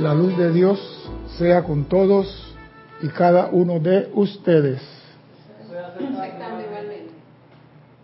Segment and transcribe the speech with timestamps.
[0.00, 0.80] La luz de Dios
[1.38, 2.26] sea con todos
[3.00, 4.82] y cada uno de ustedes.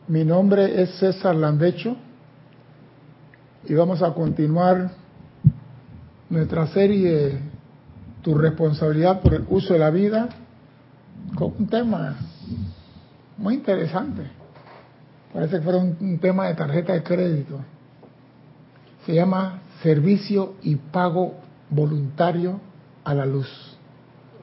[0.06, 1.96] Mi nombre es César Landecho
[3.64, 4.92] y vamos a continuar
[6.28, 7.38] nuestra serie
[8.22, 10.28] Tu responsabilidad por el uso de la vida
[11.34, 12.16] con un tema
[13.36, 14.22] muy interesante.
[15.32, 17.58] Parece que fuera un, tema de tarjeta de crédito.
[19.06, 22.60] Se llama Servicio y Pago Voluntario
[23.04, 23.48] a la Luz.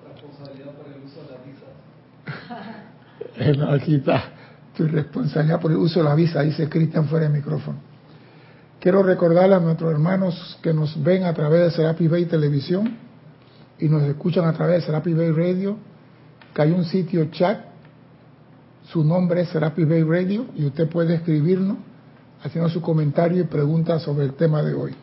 [0.08, 1.38] Responsabilidad por el uso de la
[3.54, 3.74] visa.
[3.76, 4.24] Aquí está.
[4.76, 7.80] Tu responsabilidad por el uso de la visa, dice Cristian fuera de micrófono.
[8.80, 12.96] Quiero recordarle a nuestros hermanos que nos ven a través de Serapi Bay Televisión
[13.80, 15.78] y nos escuchan a través de Serapi Bay Radio,
[16.54, 17.60] que hay un sitio chat,
[18.92, 21.78] su nombre es Serapi Bay Radio y usted puede escribirnos
[22.44, 24.96] haciendo su comentario y pregunta sobre el tema de hoy.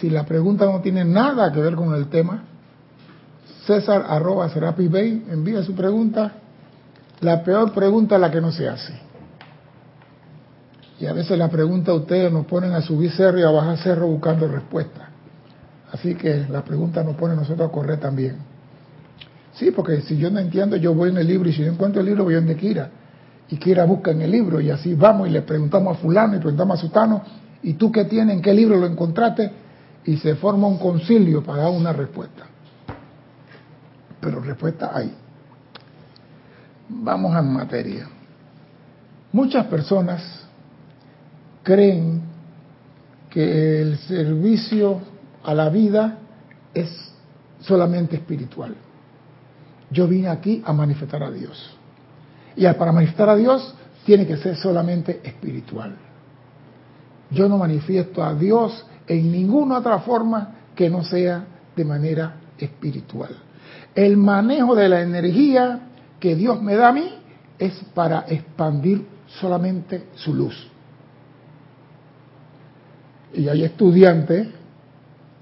[0.00, 2.44] Si la pregunta no tiene nada que ver con el tema,
[3.66, 4.86] César arroba Serapi
[5.30, 6.32] envía su pregunta.
[7.20, 8.92] La peor pregunta es la que no se hace.
[11.00, 14.06] Y a veces la pregunta ustedes nos ponen a subir cerro y a bajar cerro
[14.06, 15.08] buscando respuesta.
[15.92, 18.36] Así que la pregunta nos pone a nosotros a correr también.
[19.54, 22.00] Sí, porque si yo no entiendo, yo voy en el libro y si no encuentro
[22.00, 22.90] el libro, voy donde Kira.
[23.48, 26.38] Y Kira busca en el libro y así vamos y le preguntamos a fulano y
[26.38, 27.22] preguntamos a sutano,
[27.62, 28.36] ¿y tú qué tienes?
[28.36, 29.65] ¿En qué libro lo encontraste?
[30.06, 32.46] Y se forma un concilio para dar una respuesta.
[34.20, 35.12] Pero respuesta hay.
[36.88, 38.08] Vamos a materia.
[39.32, 40.46] Muchas personas
[41.62, 42.22] creen
[43.28, 45.00] que el servicio
[45.42, 46.18] a la vida
[46.72, 46.88] es
[47.60, 48.74] solamente espiritual.
[49.90, 51.76] Yo vine aquí a manifestar a Dios.
[52.56, 55.96] Y para manifestar a Dios tiene que ser solamente espiritual.
[57.30, 63.30] Yo no manifiesto a Dios en ninguna otra forma que no sea de manera espiritual.
[63.94, 65.80] El manejo de la energía
[66.20, 67.14] que Dios me da a mí
[67.58, 69.06] es para expandir
[69.40, 70.68] solamente su luz.
[73.34, 74.48] Y hay estudiantes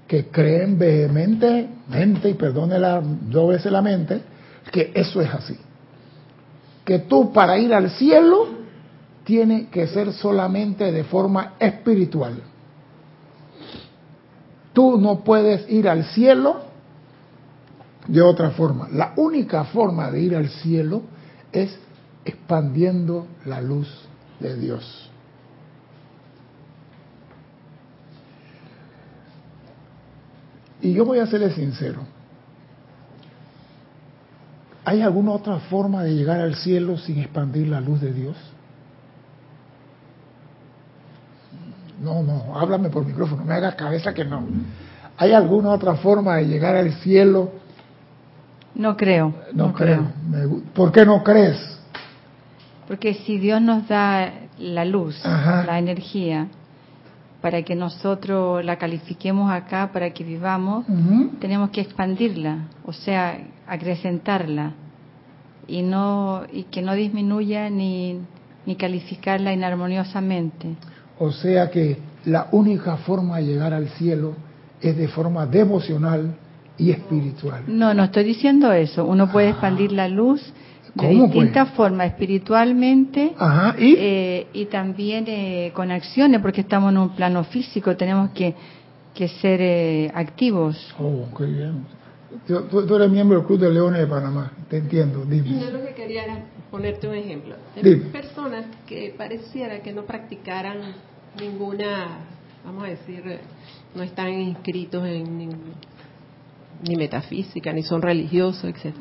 [0.07, 4.21] que creen vehementemente, y perdone la, la mente,
[4.71, 5.57] que eso es así.
[6.83, 8.47] Que tú para ir al cielo
[9.23, 12.35] tiene que ser solamente de forma espiritual.
[14.75, 16.57] Tú no puedes ir al cielo
[18.07, 18.89] de otra forma.
[18.91, 21.03] La única forma de ir al cielo
[21.53, 21.79] es
[22.25, 23.87] expandiendo la luz
[24.41, 25.09] de Dios.
[30.81, 32.01] Y yo voy a serle sincero.
[34.83, 38.35] ¿Hay alguna otra forma de llegar al cielo sin expandir la luz de Dios?
[42.05, 44.43] No, no, háblame por micrófono, me hagas cabeza que no.
[45.17, 47.49] ¿Hay alguna otra forma de llegar al cielo?
[48.75, 49.33] No creo.
[49.53, 50.05] No, creo.
[50.75, 51.57] ¿Por qué no crees?
[52.87, 56.47] Porque si Dios nos da la luz, la energía,
[57.41, 60.85] para que nosotros la califiquemos acá, para que vivamos,
[61.39, 64.73] tenemos que expandirla, o sea, acrecentarla
[65.67, 68.19] y no y que no disminuya ni,
[68.67, 70.75] ni calificarla inarmoniosamente.
[71.19, 74.33] O sea que la única forma de llegar al cielo
[74.81, 76.35] es de forma devocional
[76.77, 77.63] y espiritual.
[77.67, 79.05] No, no estoy diciendo eso.
[79.05, 80.41] Uno puede expandir la luz
[80.93, 81.09] de pues?
[81.09, 83.33] distintas formas, espiritualmente
[83.77, 83.95] ¿y?
[83.97, 88.55] Eh, y también eh, con acciones, porque estamos en un plano físico, tenemos que,
[89.13, 90.95] que ser eh, activos.
[90.99, 91.85] Oh, qué bien.
[92.47, 95.59] Tú, eres miembro del Club de Leones de Panamá, te entiendo, dime.
[95.59, 97.55] Yo lo que quería era ponerte un ejemplo.
[97.75, 100.77] Hay personas que pareciera que no practicaran
[101.39, 102.19] ninguna,
[102.65, 103.39] vamos a decir,
[103.93, 105.59] no están inscritos en
[106.83, 108.93] ni metafísica, ni son religiosos, etc.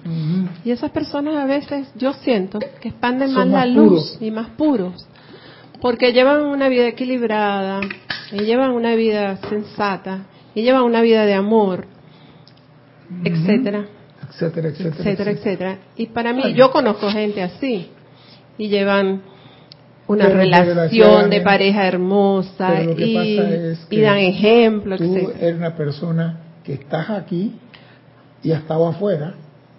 [0.65, 5.07] Y esas personas a veces yo siento que expanden más, la luz y más puros,
[5.81, 7.81] porque llevan una vida equilibrada,
[8.33, 11.87] y llevan una vida sensata, y llevan una vida de amor,
[13.23, 13.87] etcétera,
[14.29, 17.91] etcétera, etcétera, etcétera, Y para mí, yo conozco gente así,
[18.59, 19.23] y llevan
[20.07, 27.55] una relación de pareja hermosa y, dan ejemplo, tú eres una persona que estás aquí
[28.43, 29.35] y has estado afuera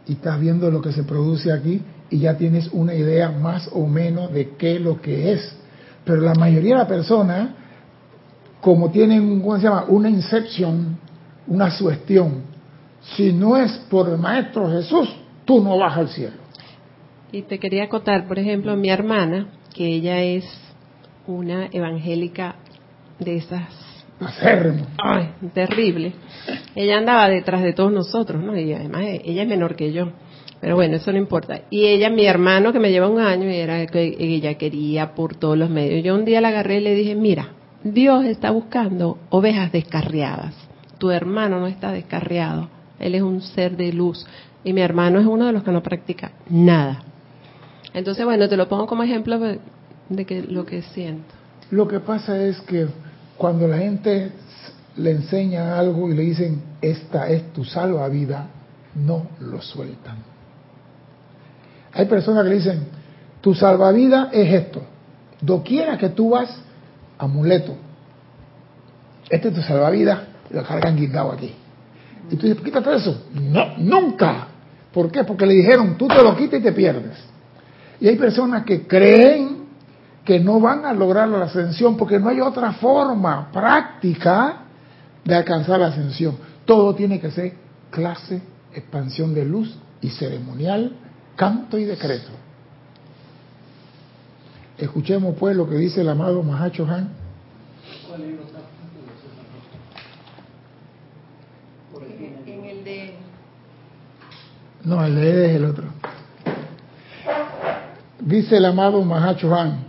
[0.08, 3.86] y estás viendo lo que se produce aquí y ya tienes una idea más o
[3.86, 5.56] menos de qué es lo que es.
[6.04, 7.50] Pero la mayoría de las personas,
[8.62, 9.86] como tienen, ¿cómo se llama?
[9.88, 10.98] Una incepción,
[11.48, 12.55] una sugestión.
[13.14, 15.10] Si no es por el Maestro Jesús,
[15.46, 16.38] tú no vas al cielo.
[17.32, 20.46] Y te quería acotar, por ejemplo, mi hermana, que ella es
[21.28, 22.56] una evangélica
[23.20, 23.70] de esas...
[24.20, 24.86] Acérrimo.
[24.98, 26.14] Ay, terrible.
[26.74, 28.58] ella andaba detrás de todos nosotros, ¿no?
[28.58, 30.12] Y además ella es menor que yo.
[30.62, 31.64] Pero bueno, eso no importa.
[31.70, 35.36] Y ella, mi hermano que me lleva un año, y era que ella quería por
[35.36, 36.04] todos los medios.
[36.04, 37.50] Yo un día la agarré y le dije, mira,
[37.84, 40.56] Dios está buscando ovejas descarriadas.
[40.98, 42.70] Tu hermano no está descarriado.
[43.00, 44.26] Él es un ser de luz.
[44.64, 47.04] Y mi hermano es uno de los que no practica nada.
[47.94, 51.34] Entonces, bueno, te lo pongo como ejemplo de que lo que siento.
[51.72, 52.88] Lo que pasa es que
[53.38, 54.32] cuando la gente
[54.98, 58.46] le enseña algo y le dicen, esta es tu salvavidas,
[58.96, 60.18] no lo sueltan.
[61.94, 62.88] Hay personas que le dicen,
[63.42, 64.82] tu salvavidas es esto.
[65.42, 66.50] Doquiera que tú vas,
[67.18, 67.76] amuleto.
[69.30, 70.20] Este es tu salvavidas,
[70.50, 71.54] lo cargan guindado aquí.
[72.30, 73.26] Y tú dices, quítate eso.
[73.34, 74.48] No, nunca.
[74.92, 75.24] ¿Por qué?
[75.24, 77.18] Porque le dijeron, tú te lo quitas y te pierdes.
[78.00, 79.66] Y hay personas que creen
[80.24, 84.64] que no van a lograr la ascensión porque no hay otra forma práctica
[85.24, 86.38] de alcanzar la ascensión.
[86.66, 87.54] Todo tiene que ser
[87.92, 88.42] clase,
[88.74, 90.96] expansión de luz y ceremonial,
[91.36, 92.32] canto y decreto.
[94.78, 97.10] Escuchemos pues lo que dice el amado Mahacho Han.
[102.46, 103.16] En el de...
[104.86, 105.86] No, el de es el otro.
[108.20, 109.80] Dice el amado Mahacho Han,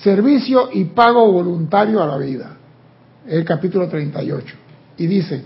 [0.00, 2.56] servicio y pago voluntario a la vida.
[3.26, 4.54] El capítulo 38.
[4.98, 5.44] Y dice,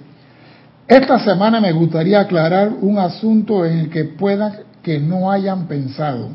[0.87, 6.28] esta semana me gustaría aclarar un asunto en el que pueda que no hayan pensado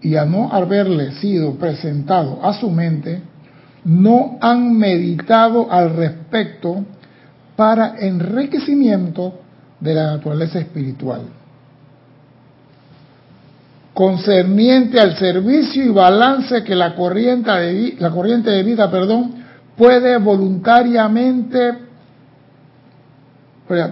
[0.00, 3.20] y a no haberle sido presentado a su mente,
[3.84, 6.84] no han meditado al respecto
[7.56, 9.40] para enriquecimiento
[9.80, 11.37] de la naturaleza espiritual.
[13.98, 19.34] Concerniente al servicio y balance que la corriente de, la corriente de vida perdón,
[19.76, 21.72] puede voluntariamente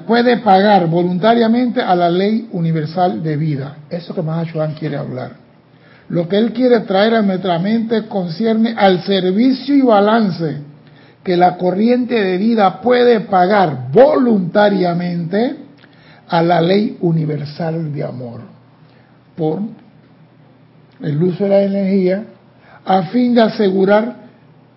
[0.06, 3.79] puede pagar voluntariamente a la ley universal de vida.
[3.91, 5.32] Eso que Mahachohan quiere hablar.
[6.09, 10.59] Lo que él quiere traer a nuestra mente concierne al servicio y balance
[11.25, 15.56] que la corriente de vida puede pagar voluntariamente
[16.29, 18.43] a la ley universal de amor
[19.37, 19.59] por
[21.01, 22.25] el uso de la energía
[22.85, 24.27] a fin de asegurar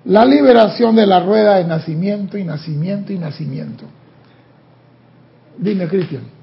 [0.06, 3.86] la liberación de la rueda de nacimiento y nacimiento y nacimiento.
[5.57, 6.39] Dime, Cristian.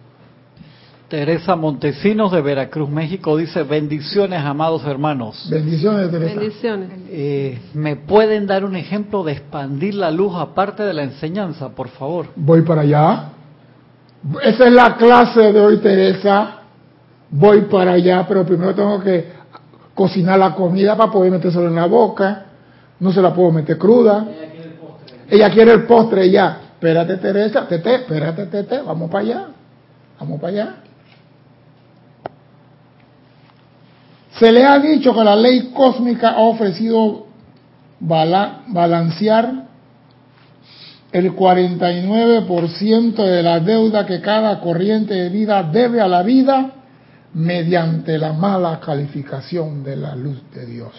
[1.08, 5.46] Teresa Montesinos de Veracruz, México, dice, bendiciones, amados hermanos.
[5.48, 6.34] Bendiciones, Teresa.
[6.34, 6.90] Bendiciones.
[7.08, 11.88] Eh, ¿Me pueden dar un ejemplo de expandir la luz aparte de la enseñanza, por
[11.90, 12.26] favor?
[12.34, 13.28] Voy para allá.
[14.42, 16.62] Esa es la clase de hoy, Teresa.
[17.30, 19.35] Voy para allá, pero primero tengo que
[19.96, 22.44] cocinar la comida para poder metérselo en la boca.
[23.00, 24.26] No se la puedo meter cruda.
[24.28, 25.16] Ella quiere el postre.
[25.30, 26.60] Ella quiere el postre ya.
[26.74, 29.46] Espérate, Teresa, tete, espérate, tete, vamos para allá.
[30.20, 30.74] Vamos para allá.
[34.38, 37.26] Se le ha dicho que la ley cósmica ha ofrecido
[37.98, 39.64] balancear
[41.10, 46.72] el 49% de la deuda que cada corriente de vida debe a la vida
[47.36, 50.94] mediante la mala calificación de la luz de Dios.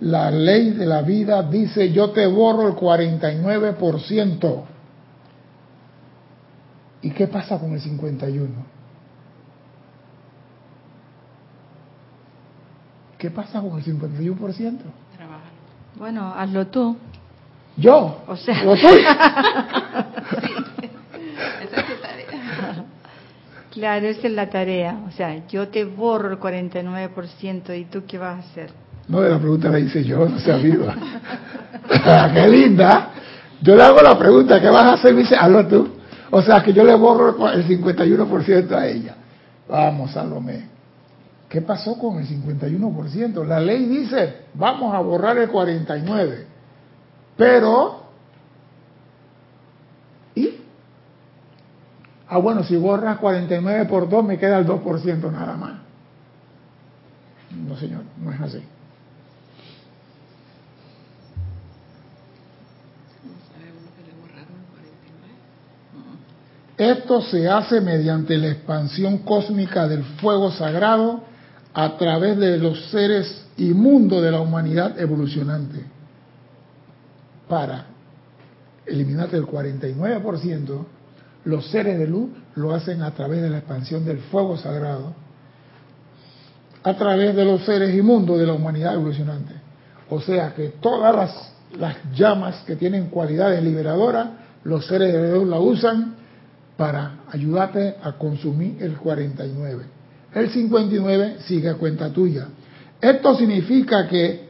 [0.00, 4.64] La ley de la vida dice yo te borro el 49%.
[7.02, 8.48] ¿Y qué pasa con el 51?
[13.18, 14.78] ¿Qué pasa con el 51%?
[15.96, 16.96] Bueno, hazlo tú.
[17.76, 18.22] ¿Yo?
[18.28, 18.62] O sea.
[18.62, 18.94] ¿Lo Esa
[21.62, 21.97] es tu.
[23.78, 25.02] Claro, esa es la tarea.
[25.06, 28.70] O sea, yo te borro el 49% y tú qué vas a hacer.
[29.06, 30.96] No, la pregunta la hice yo, no sea viva.
[32.34, 33.10] ¡Qué linda!
[33.62, 35.14] Yo le hago la pregunta, ¿qué vas a hacer?
[35.14, 35.88] Me dice, hazlo tú.
[36.30, 39.14] O sea, que yo le borro el 51% a ella.
[39.68, 40.66] Vamos, Salomé.
[41.48, 43.46] ¿Qué pasó con el 51%?
[43.46, 46.44] La ley dice, vamos a borrar el 49%.
[47.36, 48.02] Pero,
[50.34, 50.50] ¿y?
[52.28, 55.74] Ah, bueno, si borras 49 por 2, me queda el 2% nada más.
[57.50, 58.62] No, señor, no es así.
[66.76, 71.24] Esto se hace mediante la expansión cósmica del fuego sagrado
[71.74, 75.84] a través de los seres inmundos de la humanidad evolucionante.
[77.48, 77.86] Para
[78.86, 80.86] eliminar el 49%,
[81.48, 85.14] los seres de luz lo hacen a través de la expansión del fuego sagrado,
[86.82, 89.54] a través de los seres inmundos de la humanidad evolucionante.
[90.10, 94.28] O sea que todas las, las llamas que tienen cualidades liberadoras
[94.64, 96.16] los seres de Dios la usan
[96.76, 99.84] para ayudarte a consumir el 49.
[100.34, 102.48] El 59 sigue a cuenta tuya.
[103.00, 104.48] Esto significa que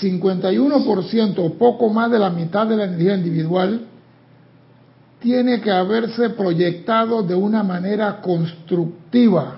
[0.00, 3.88] 51% o poco más de la mitad de la energía individual
[5.26, 9.56] tiene que haberse proyectado de una manera constructiva.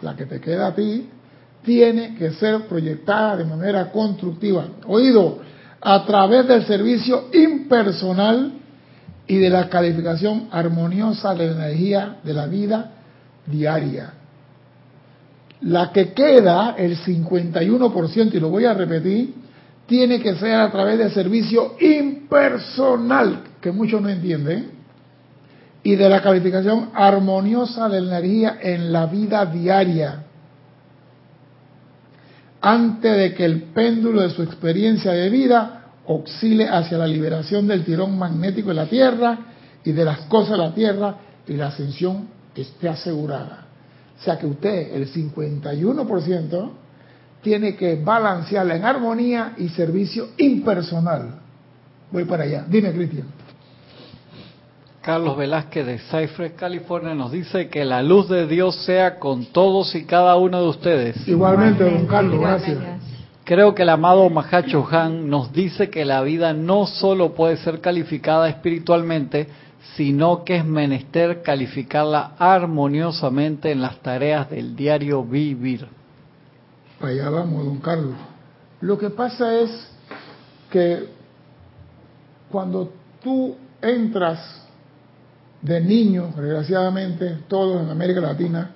[0.00, 1.06] La que te queda a ti
[1.62, 4.68] tiene que ser proyectada de manera constructiva.
[4.86, 5.40] Oído,
[5.82, 8.52] a través del servicio impersonal
[9.26, 12.92] y de la calificación armoniosa de la energía de la vida
[13.44, 14.14] diaria.
[15.60, 19.34] La que queda, el 51%, y lo voy a repetir,
[19.84, 24.70] tiene que ser a través del servicio impersonal, que muchos no entienden,
[25.82, 30.24] y de la calificación armoniosa de la energía en la vida diaria.
[32.60, 37.84] Antes de que el péndulo de su experiencia de vida oscile hacia la liberación del
[37.84, 39.38] tirón magnético de la Tierra
[39.82, 43.66] y de las cosas de la Tierra y la ascensión esté asegurada.
[44.18, 46.70] O sea que usted, el 51%,
[47.42, 51.40] tiene que balancearla en armonía y servicio impersonal.
[52.10, 52.66] Voy para allá.
[52.68, 53.39] Dime, Cristian.
[55.10, 59.92] Carlos Velázquez de Cypress, California, nos dice que la luz de Dios sea con todos
[59.96, 61.26] y cada uno de ustedes.
[61.26, 62.78] Igualmente, don Carlos, gracias.
[63.42, 67.80] Creo que el amado Mahacho Han nos dice que la vida no solo puede ser
[67.80, 69.48] calificada espiritualmente,
[69.96, 75.88] sino que es menester calificarla armoniosamente en las tareas del diario vivir.
[77.00, 78.14] Allá vamos, don Carlos.
[78.80, 79.90] Lo que pasa es
[80.70, 81.08] que
[82.48, 84.69] cuando tú entras
[85.62, 88.70] de niño, desgraciadamente, todos en América Latina,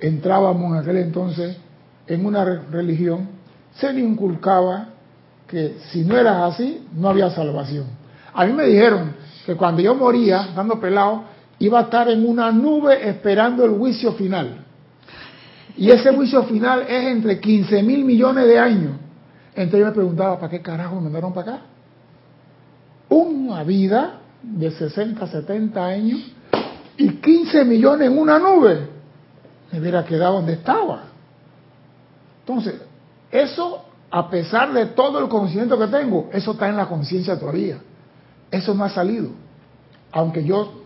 [0.00, 1.56] entrábamos en aquel entonces
[2.06, 3.28] en una religión,
[3.74, 4.88] se le inculcaba
[5.46, 7.86] que si no eras así, no había salvación.
[8.32, 9.14] A mí me dijeron
[9.44, 11.24] que cuando yo moría, dando pelado,
[11.58, 14.64] iba a estar en una nube esperando el juicio final.
[15.76, 18.92] Y ese juicio final es entre 15 mil millones de años.
[19.54, 21.62] Entonces yo me preguntaba, ¿para qué carajo me mandaron para acá?
[23.08, 26.20] Una vida de 60, 70 años
[26.96, 28.88] y 15 millones en una nube.
[29.72, 31.04] Me hubiera quedado donde estaba.
[32.40, 32.74] Entonces,
[33.30, 37.78] eso, a pesar de todo el conocimiento que tengo, eso está en la conciencia todavía.
[38.50, 39.30] Eso no ha salido.
[40.12, 40.82] Aunque yo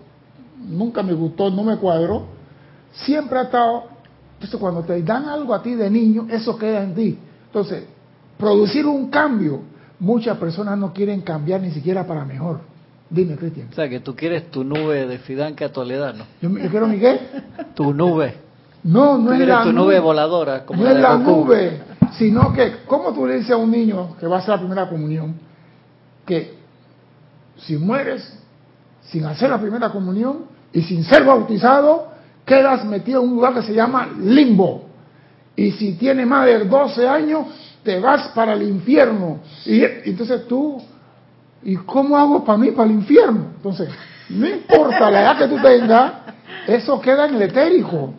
[0.59, 2.27] nunca me gustó, no me cuadró,
[2.93, 3.95] siempre ha estado
[4.45, 7.19] entonces, cuando te dan algo a ti de niño, eso queda en ti.
[7.47, 7.85] Entonces,
[8.37, 9.63] producir un cambio,
[9.99, 12.61] muchas personas no quieren cambiar ni siquiera para mejor.
[13.11, 13.69] Dime, Cristian.
[13.71, 16.25] O sea, que tú quieres tu nube de Fidanca Toledano.
[16.41, 17.21] ¿Yo, yo quiero mi qué?
[17.75, 18.35] tu nube.
[18.83, 20.65] No, no es la tu nube, voladora.
[20.65, 21.81] Como no es la nube,
[22.19, 24.89] sino que, ¿cómo tú le dices a un niño que va a hacer la primera
[24.89, 25.35] comunión?
[26.27, 26.55] Que
[27.57, 28.39] si mueres
[29.05, 32.09] sin hacer la primera comunión y sin ser bautizado,
[32.45, 34.85] quedas metido en un lugar que se llama limbo.
[35.57, 37.47] Y si tienes más de 12 años,
[37.83, 39.41] te vas para el infierno.
[39.65, 40.83] Y entonces tú,
[41.65, 43.53] ¿y cómo hago para mí para el infierno?
[43.57, 43.89] Entonces,
[44.31, 46.13] no importa la edad que tú tengas,
[46.67, 48.15] eso queda en el etérico.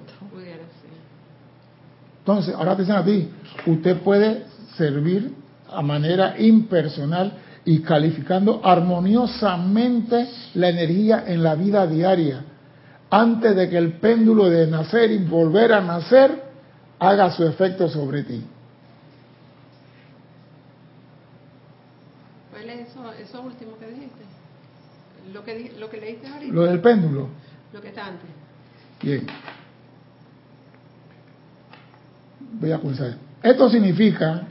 [2.20, 3.30] Entonces, ahora te dicen a ti,
[3.68, 4.46] usted puede
[4.78, 5.32] servir
[5.72, 7.34] a manera impersonal
[7.66, 12.44] y calificando armoniosamente la energía en la vida diaria
[13.10, 16.44] antes de que el péndulo de nacer y volver a nacer
[17.00, 18.44] haga su efecto sobre ti.
[22.66, 24.24] ¿Cuál es eso, eso último que dijiste?
[25.32, 26.52] Lo que, lo que leíste ahorita.
[26.52, 27.30] Lo del péndulo.
[27.72, 28.28] Lo que está antes.
[29.04, 29.28] Bien.
[32.60, 33.18] Voy a comenzar.
[33.44, 34.48] Esto significa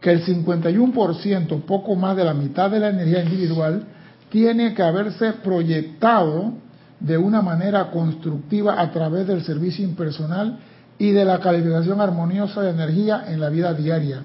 [0.00, 3.84] que el 51%, poco más de la mitad de la energía individual,
[4.30, 6.52] tiene que haberse proyectado
[7.00, 10.60] de una manera constructiva a través del servicio impersonal
[10.98, 14.22] y de la calificación armoniosa de energía en la vida diaria,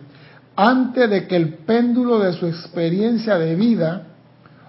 [0.55, 4.07] antes de que el péndulo de su experiencia de vida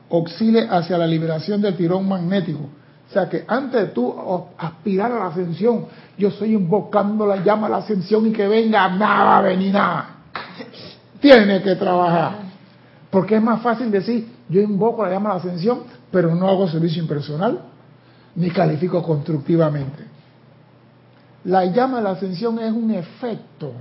[0.09, 2.69] oscile hacia la liberación del tirón magnético.
[3.09, 4.15] O sea que antes de tú
[4.57, 5.87] aspirar a la ascensión,
[6.17, 10.17] yo estoy invocando la llama a la ascensión y que venga, nada va a nada.
[11.21, 12.33] Tiene que trabajar.
[13.11, 16.69] Porque es más fácil decir, yo invoco la llama a la ascensión, pero no hago
[16.69, 17.61] servicio impersonal
[18.35, 20.05] ni califico constructivamente.
[21.45, 23.73] La llama a la ascensión es un efecto.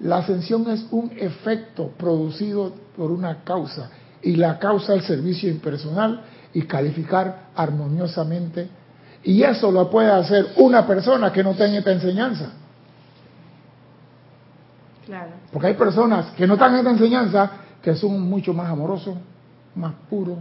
[0.00, 3.90] La ascensión es un efecto producido por una causa
[4.22, 6.22] y la causa es el servicio impersonal
[6.52, 8.68] y calificar armoniosamente.
[9.22, 12.52] Y eso lo puede hacer una persona que no tenga esta enseñanza.
[15.06, 15.32] Claro.
[15.52, 17.50] Porque hay personas que no están en esta enseñanza
[17.82, 19.14] que son mucho más amorosos,
[19.74, 20.38] más puro,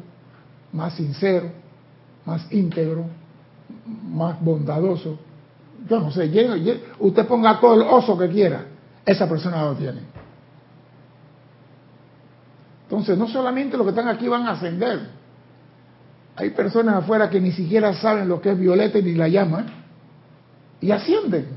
[0.71, 1.51] más sincero,
[2.25, 3.05] más íntegro,
[4.11, 5.19] más bondadoso.
[5.87, 8.65] Yo no sé, usted ponga todo el oso que quiera,
[9.05, 10.01] esa persona lo tiene.
[12.83, 15.09] Entonces, no solamente los que están aquí van a ascender,
[16.35, 19.65] hay personas afuera que ni siquiera saben lo que es violeta ni la llama
[20.81, 21.47] y ascienden.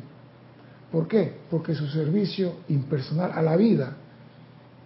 [0.93, 1.41] ¿Por qué?
[1.51, 3.97] Porque su servicio impersonal a la vida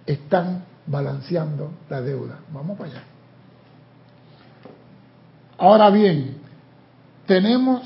[0.06, 2.40] están balanceando la deuda.
[2.52, 3.02] Vamos para allá.
[5.58, 6.38] Ahora bien,
[7.26, 7.82] tenemos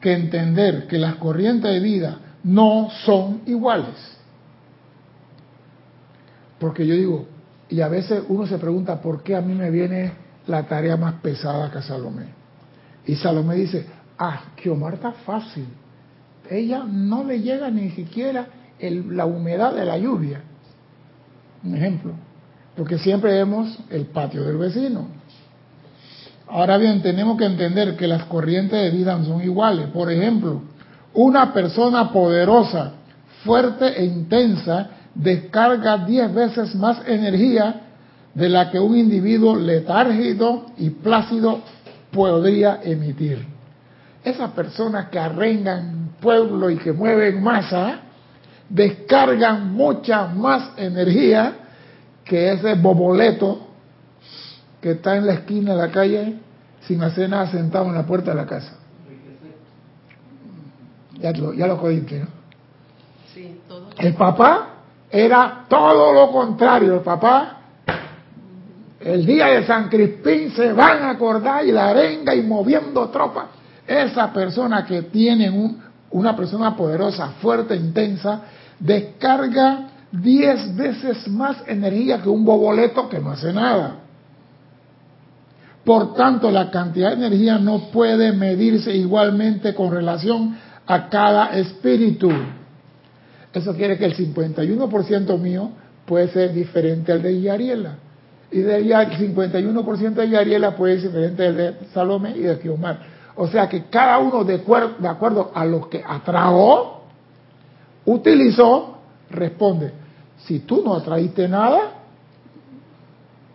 [0.00, 4.16] que entender que las corrientes de vida no son iguales.
[6.58, 7.26] Porque yo digo,
[7.68, 10.12] y a veces uno se pregunta por qué a mí me viene
[10.46, 12.26] la tarea más pesada que a Salomé.
[13.06, 13.86] Y Salomé dice,
[14.18, 15.66] ah, que Omar está fácil.
[16.50, 18.46] Ella no le llega ni siquiera
[18.80, 20.40] la humedad de la lluvia.
[21.62, 22.12] Un ejemplo.
[22.76, 25.08] Porque siempre vemos el patio del vecino.
[26.46, 29.88] Ahora bien, tenemos que entender que las corrientes de vida son iguales.
[29.88, 30.62] Por ejemplo,
[31.18, 32.92] una persona poderosa,
[33.44, 37.80] fuerte e intensa descarga 10 veces más energía
[38.34, 41.60] de la que un individuo letárgico y plácido
[42.12, 43.44] podría emitir.
[44.22, 47.98] Esas personas que arrengan pueblo y que mueven masa,
[48.68, 51.52] descargan mucha más energía
[52.24, 53.66] que ese boboleto
[54.80, 56.34] que está en la esquina de la calle
[56.82, 58.77] sin hacer nada sentado en la puerta de la casa.
[61.20, 62.26] Ya lo, ya lo cogiste, ¿no?
[63.34, 63.88] Sí, todo.
[63.98, 64.68] El papá
[65.10, 66.94] era todo lo contrario.
[66.94, 67.58] El papá,
[69.00, 73.46] el día de San Crispín se van a acordar y la arenga y moviendo tropas.
[73.86, 78.42] Esa persona que tiene un, una persona poderosa, fuerte, intensa,
[78.78, 83.96] descarga diez veces más energía que un boboleto que no hace nada.
[85.84, 90.56] Por tanto, la cantidad de energía no puede medirse igualmente con relación
[90.88, 92.30] a cada espíritu.
[93.52, 95.70] Eso quiere que el 51% mío
[96.06, 97.96] puede ser diferente al de Yariela.
[98.50, 103.00] Y de el 51% de Yariela puede ser diferente al de Salome y de Kiomar.
[103.36, 104.58] O sea que cada uno de,
[104.98, 107.04] de acuerdo a lo que atrajo,
[108.06, 108.98] utilizó,
[109.30, 109.92] responde.
[110.38, 111.92] Si tú no atraíste nada,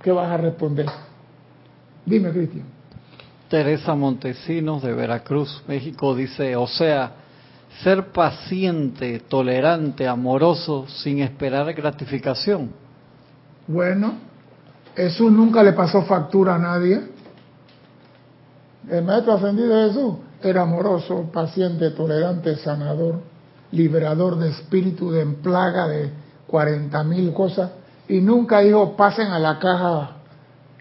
[0.04, 0.86] ¿qué vas a responder?
[2.06, 2.66] Dime, Cristian.
[3.50, 7.23] Teresa Montesinos de Veracruz, México, dice, o sea,
[7.82, 12.72] ser paciente, tolerante, amoroso, sin esperar gratificación.
[13.68, 14.16] Bueno,
[14.96, 17.02] eso nunca le pasó factura a nadie.
[18.90, 23.22] El maestro ascendido Jesús era amoroso, paciente, tolerante, sanador,
[23.72, 26.12] liberador de espíritu, de plaga, de
[26.46, 27.72] cuarenta mil cosas,
[28.08, 30.18] y nunca dijo pasen a la caja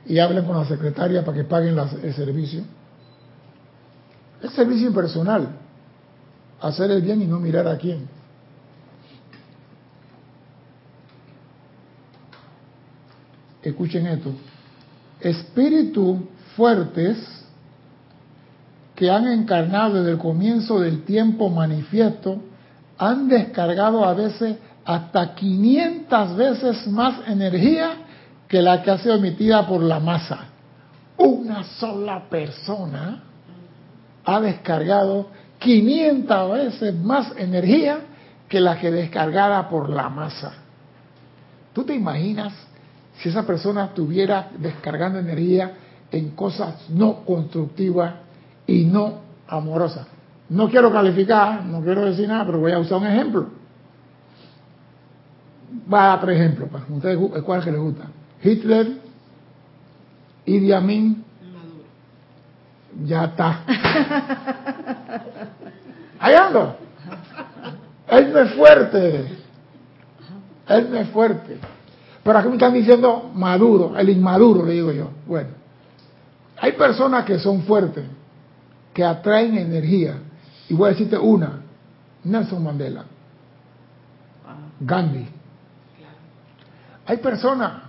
[0.05, 2.62] y hablen con la secretaria para que paguen el servicio.
[4.42, 5.62] Es servicio impersonal
[6.62, 8.09] hacer el bien y no mirar a quién.
[13.62, 14.33] Escuchen esto.
[15.20, 16.18] Espíritus
[16.57, 17.18] fuertes
[18.94, 22.40] que han encarnado desde el comienzo del tiempo manifiesto
[22.98, 27.96] han descargado a veces hasta 500 veces más energía
[28.48, 30.46] que la que ha sido emitida por la masa.
[31.16, 33.22] Una sola persona
[34.25, 35.29] ha descargado
[35.62, 38.01] 500 veces más energía
[38.48, 40.53] que la que descargada por la masa.
[41.72, 42.53] ¿Tú te imaginas
[43.18, 45.72] si esa persona estuviera descargando energía
[46.11, 48.14] en cosas no constructivas
[48.66, 50.07] y no amorosas?
[50.48, 53.46] No quiero calificar, no quiero decir nada, pero voy a usar un ejemplo.
[55.92, 58.05] Va a tres ejemplos, para ustedes, ¿cuál que les gusta?
[58.42, 58.98] Hitler,
[60.44, 61.25] Idi Amin,
[63.04, 63.60] ya está.
[66.20, 66.76] Ahí ando.
[68.08, 69.38] Él no es fuerte.
[70.68, 71.58] Él no es fuerte.
[72.22, 75.10] Pero aquí me están diciendo maduro, el inmaduro, le digo yo.
[75.26, 75.50] Bueno,
[76.58, 78.04] hay personas que son fuertes,
[78.94, 80.18] que atraen energía.
[80.68, 81.62] Y voy a decirte una,
[82.22, 83.04] Nelson Mandela,
[84.80, 85.26] Gandhi.
[87.06, 87.82] Hay personas,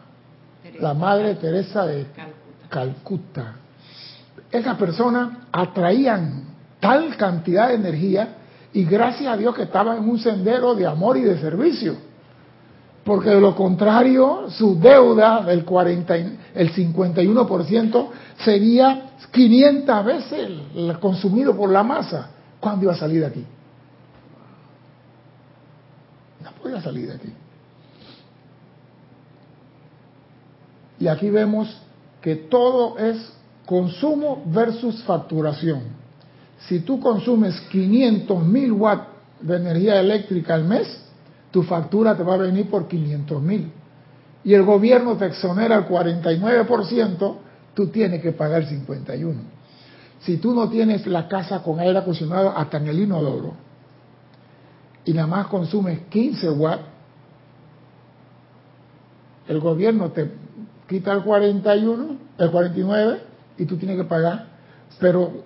[0.80, 2.08] la Madre Teresa de
[2.70, 3.58] Calcuta.
[4.54, 6.44] Esas personas atraían
[6.80, 8.36] tal cantidad de energía
[8.72, 11.96] y gracias a Dios que estaba en un sendero de amor y de servicio.
[13.04, 16.16] Porque de lo contrario, su deuda del 40,
[16.54, 18.10] el 51%
[18.46, 20.52] sería 500 veces
[21.00, 22.30] consumido por la masa.
[22.60, 23.46] ¿Cuándo iba a salir de aquí?
[26.44, 27.34] No podía salir de aquí.
[31.00, 31.76] Y aquí vemos
[32.22, 33.34] que todo es
[33.66, 35.82] consumo versus facturación.
[36.68, 39.08] Si tú consumes 500 mil watts
[39.42, 40.88] de energía eléctrica al mes,
[41.52, 43.72] tu factura te va a venir por 500 mil.
[44.44, 47.36] Y el gobierno te exonera el 49%,
[47.74, 49.36] tú tienes que pagar el 51%.
[50.22, 53.56] Si tú no tienes la casa con aire acondicionado hasta en el inodoro
[55.04, 56.84] y nada más consumes 15 watts,
[59.50, 60.32] el gobierno te
[60.88, 64.48] quita el 41, el 49 y tú tienes que pagar.
[65.00, 65.44] Pero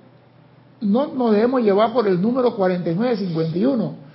[0.81, 4.07] no nos debemos llevar por el número 4951.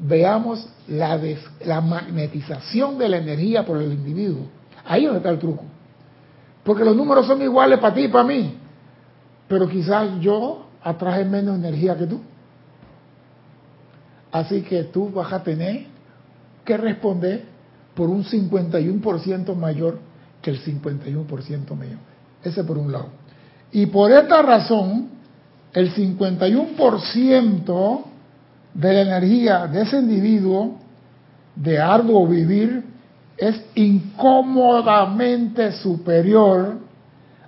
[0.00, 1.20] Veamos la,
[1.64, 4.46] la magnetización de la energía por el individuo.
[4.84, 5.64] Ahí es donde está el truco.
[6.64, 8.56] Porque los números son iguales para ti y para mí.
[9.48, 12.20] Pero quizás yo atraje menos energía que tú.
[14.30, 15.86] Así que tú vas a tener
[16.64, 17.44] que responder
[17.94, 19.98] por un 51% mayor
[20.40, 21.98] que el 51% mío.
[22.42, 23.08] Ese por un lado.
[23.72, 25.08] Y por esta razón,
[25.72, 28.04] el 51%
[28.74, 30.78] de la energía de ese individuo
[31.54, 32.82] de arduo vivir
[33.36, 36.78] es incómodamente superior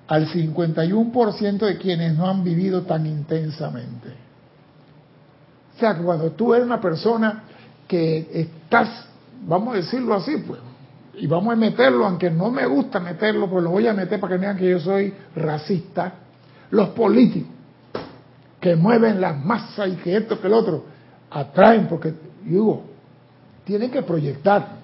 [0.07, 4.11] al 51% de quienes no han vivido tan intensamente.
[5.75, 7.45] O sea, cuando tú eres una persona
[7.89, 9.07] que estás,
[9.47, 10.61] vamos a decirlo así, pues,
[11.15, 14.35] y vamos a meterlo, aunque no me gusta meterlo, pues lo voy a meter para
[14.35, 16.15] que vean que yo soy racista,
[16.71, 17.53] los políticos
[18.63, 20.85] que mueven las masas y que esto, que el otro,
[21.31, 22.85] atraen, porque, digo,
[23.65, 24.77] tienen que proyectar.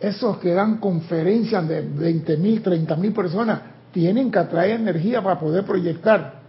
[0.00, 3.60] Esos que dan conferencias de 20 mil, 30 mil personas,
[3.92, 6.40] tienen que atraer energía para poder proyectar.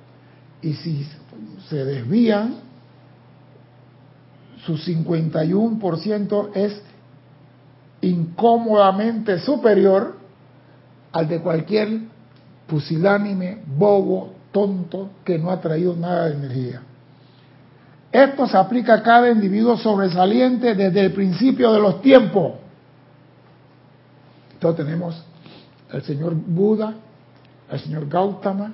[0.61, 1.05] Y si
[1.67, 2.55] se desvían,
[4.65, 6.81] su 51% es
[8.05, 10.15] incómodamente superior
[11.11, 12.01] al de cualquier
[12.67, 16.81] pusilánime, bobo, tonto, que no ha traído nada de energía.
[18.11, 22.53] Esto se aplica a cada individuo sobresaliente desde el principio de los tiempos.
[24.53, 25.23] Entonces tenemos
[25.91, 26.93] al señor Buda,
[27.69, 28.73] al señor Gautama,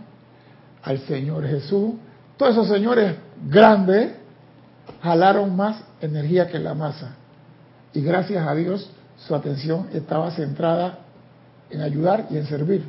[0.83, 1.93] al señor Jesús.
[2.37, 3.15] Todos esos señores
[3.47, 4.13] grandes
[5.01, 7.15] jalaron más energía que la masa.
[7.93, 8.91] Y gracias a Dios
[9.27, 10.99] su atención estaba centrada
[11.69, 12.83] en ayudar y en servir.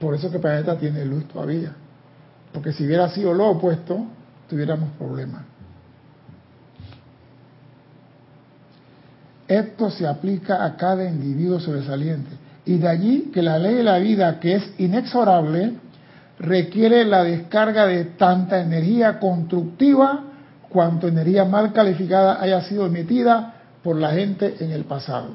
[0.00, 1.72] Por eso que el planeta tiene luz todavía.
[2.52, 4.06] Porque si hubiera sido lo opuesto,
[4.48, 5.42] tuviéramos problemas.
[9.48, 12.30] Esto se aplica a cada individuo sobresaliente.
[12.64, 15.74] Y de allí que la ley de la vida, que es inexorable,
[16.38, 20.24] requiere la descarga de tanta energía constructiva
[20.68, 23.55] cuanto energía mal calificada haya sido emitida
[23.86, 25.28] por la gente en el pasado.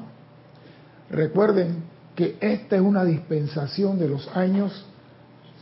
[1.08, 1.84] Recuerden
[2.14, 4.84] que esta es una dispensación de los años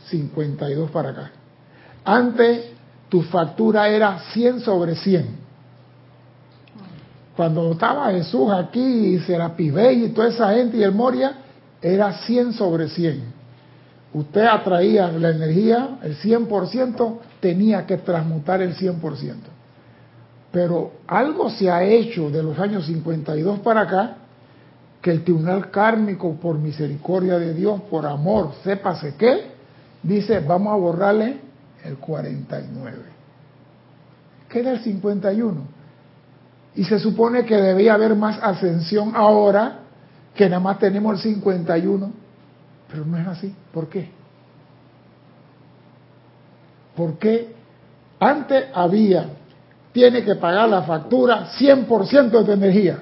[0.09, 1.31] 52 para acá.
[2.03, 2.65] Antes
[3.07, 5.25] tu factura era 100 sobre 100.
[7.37, 11.35] Cuando estaba Jesús aquí y Serapibey y toda esa gente y el Moria,
[11.81, 13.23] era 100 sobre 100.
[14.13, 19.50] Usted atraía la energía, el 100%, tenía que transmutar el 100%.
[20.51, 24.17] Pero algo se ha hecho de los años 52 para acá,
[25.01, 29.51] que el tribunal kármico, por misericordia de Dios, por amor, sépase qué,
[30.03, 31.37] dice, vamos a borrarle
[31.83, 32.97] el 49.
[34.49, 35.61] Queda el 51.
[36.75, 39.79] Y se supone que debía haber más ascensión ahora,
[40.35, 42.11] que nada más tenemos el 51.
[42.89, 43.55] Pero no es así.
[43.73, 44.09] ¿Por qué?
[46.95, 47.53] Porque
[48.19, 49.29] antes había
[49.91, 52.99] tiene que pagar la factura 100% de tu energía.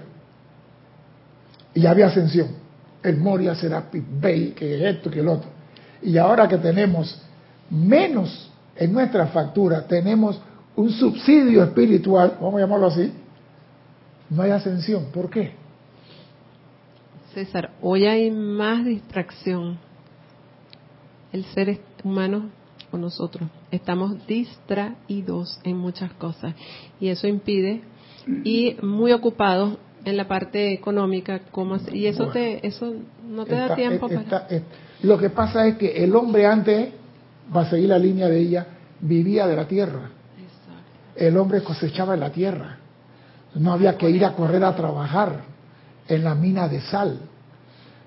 [1.73, 2.47] Y había ascensión.
[3.03, 5.49] El Moria será Bay, que esto, que el otro.
[6.01, 7.21] Y ahora que tenemos
[7.69, 10.39] menos en nuestra factura, tenemos
[10.75, 13.11] un subsidio espiritual, vamos a llamarlo así,
[14.29, 15.05] no hay ascensión.
[15.13, 15.53] ¿Por qué?
[17.33, 19.77] César, hoy hay más distracción.
[21.31, 22.49] El ser humano
[22.89, 23.49] con nosotros.
[23.71, 26.53] Estamos distraídos en muchas cosas
[26.99, 27.81] y eso impide
[28.43, 32.93] y muy ocupados en la parte económica como y eso te eso
[33.27, 34.47] no te da tiempo para...
[35.01, 36.89] lo que pasa es que el hombre antes
[37.55, 38.67] va a seguir la línea de ella
[39.01, 40.11] vivía de la tierra.
[41.15, 42.77] El hombre cosechaba en la tierra.
[43.55, 45.41] No había que ir a correr a trabajar
[46.07, 47.19] en la mina de sal.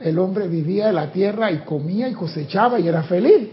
[0.01, 3.51] El hombre vivía de la tierra y comía y cosechaba y era feliz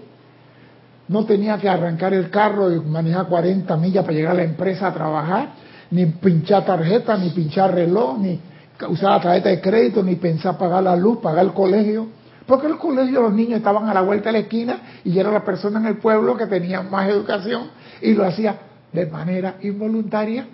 [1.10, 4.88] no tenía que arrancar el carro y manejar 40 millas para llegar a la empresa
[4.88, 5.50] a trabajar,
[5.92, 8.40] ni pinchar tarjeta, ni pinchar reloj, ni
[8.88, 12.08] usar la tarjeta de crédito, ni pensar pagar la luz, pagar el colegio.
[12.46, 15.44] Porque el colegio los niños estaban a la vuelta de la esquina y era la
[15.44, 18.58] persona en el pueblo que tenía más educación y lo hacía
[18.94, 20.48] de manera involuntaria.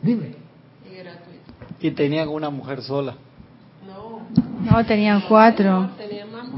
[0.00, 0.36] Dime.
[1.80, 3.14] Y tenían una mujer sola.
[4.70, 5.90] No, tenían cuatro.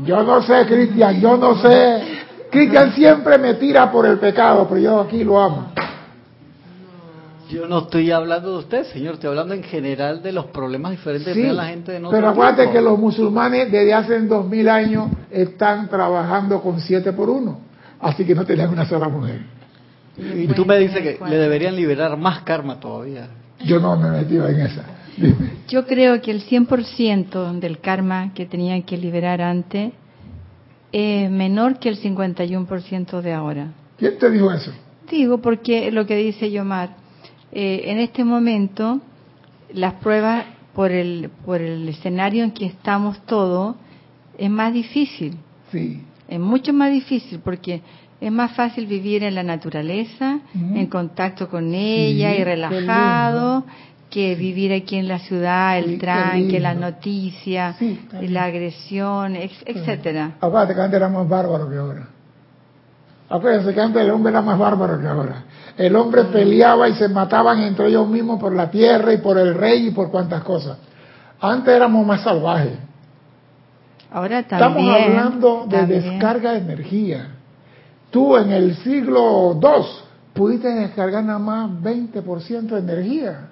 [0.05, 2.16] Yo no sé, Cristian, yo no sé.
[2.57, 5.73] Cristian siempre me tira por el pecado, pero yo aquí lo amo.
[7.51, 11.35] Yo no estoy hablando de usted, señor, estoy hablando en general de los problemas diferentes
[11.35, 15.11] que tiene la gente de Pero acuérdate que los musulmanes desde hace dos mil años
[15.31, 17.61] están trabajando con siete por uno,
[18.01, 19.43] así que no tenían una sola mujer.
[20.17, 23.29] Y tú me dices que le deberían liberar más karma todavía.
[23.67, 24.83] Yo no me metí en esa.
[25.69, 29.93] Yo creo que el 100% del karma que tenían que liberar antes
[30.93, 33.73] es menor que el 51% de ahora.
[33.99, 34.73] ¿Quién te dijo eso?
[35.11, 36.97] Digo porque lo que dice Yomar,
[37.53, 39.01] eh, en este momento
[39.73, 40.45] las pruebas
[40.75, 43.77] por el, por el escenario en que estamos todos
[44.37, 45.37] es más difícil.
[45.73, 46.03] Sí.
[46.29, 47.83] Es mucho más difícil porque
[48.21, 53.65] es más fácil vivir en la naturaleza, en contacto con ella y relajado,
[54.17, 57.77] que vivir aquí en la ciudad, el tranque, la noticia,
[58.23, 60.37] la agresión, etcétera.
[60.41, 62.09] Acuérdate que antes era más bárbaro que ahora.
[63.29, 65.45] Acuérdense que antes el hombre era más bárbaro que ahora.
[65.77, 69.55] El hombre peleaba y se mataban entre ellos mismos por la tierra y por el
[69.55, 70.79] rey y por cuantas cosas.
[71.39, 72.73] Antes éramos más salvajes.
[74.11, 74.89] Ahora también.
[74.89, 77.35] Estamos hablando de descarga de energía.
[78.11, 79.83] Tú en el siglo II
[80.33, 83.51] pudiste descargar nada más 20% de energía.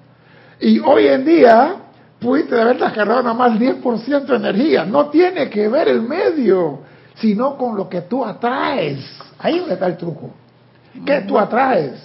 [0.64, 1.74] Y hoy en día
[2.18, 4.86] pudiste haber descargado nada más 10% de energía.
[4.86, 6.78] No tiene que ver el medio,
[7.16, 8.98] sino con lo que tú atraes.
[9.40, 10.30] Ahí donde está el truco.
[11.04, 12.02] ¿Qué tú atraes?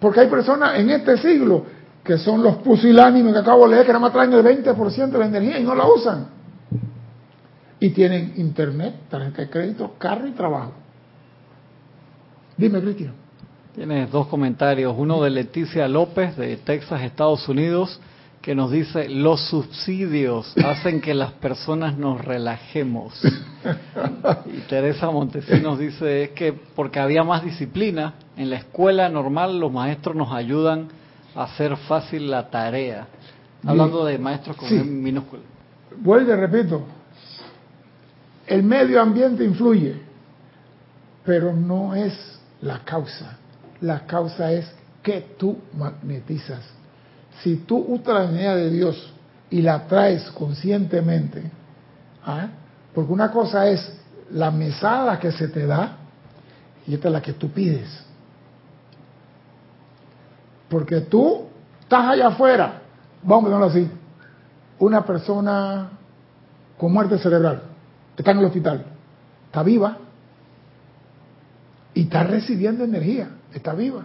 [0.00, 1.66] Porque hay personas en este siglo
[2.02, 5.18] que son los pusilánimes que acabo de leer que nada más traen el 20% de
[5.18, 6.26] la energía y no la usan.
[7.78, 10.72] Y tienen internet, tarjeta de crédito, carro y trabajo.
[12.56, 13.27] Dime, Cristian.
[13.78, 14.92] Tienes dos comentarios.
[14.98, 18.00] Uno de Leticia López, de Texas, Estados Unidos,
[18.42, 23.22] que nos dice, los subsidios hacen que las personas nos relajemos.
[24.46, 29.70] y Teresa Montesinos dice, es que porque había más disciplina, en la escuela normal los
[29.70, 30.88] maestros nos ayudan
[31.36, 33.06] a hacer fácil la tarea.
[33.64, 34.74] Hablando de maestros con sí.
[34.74, 35.42] minúscula.
[35.98, 36.82] Vuelvo y repito,
[38.44, 40.02] el medio ambiente influye,
[41.24, 43.38] pero no es la causa.
[43.80, 44.70] La causa es
[45.02, 46.64] que tú magnetizas.
[47.42, 49.12] Si tú usas la energía de Dios
[49.50, 51.50] y la traes conscientemente,
[52.24, 52.48] ¿ah?
[52.94, 55.96] porque una cosa es la mesada que se te da
[56.86, 57.88] y esta es la que tú pides.
[60.68, 61.46] Porque tú
[61.80, 62.82] estás allá afuera,
[63.22, 63.90] vamos a verlo así,
[64.78, 65.90] una persona
[66.76, 67.62] con muerte cerebral,
[68.16, 68.84] está en el hospital,
[69.46, 69.96] está viva,
[71.94, 74.02] y está recibiendo energía, está viva.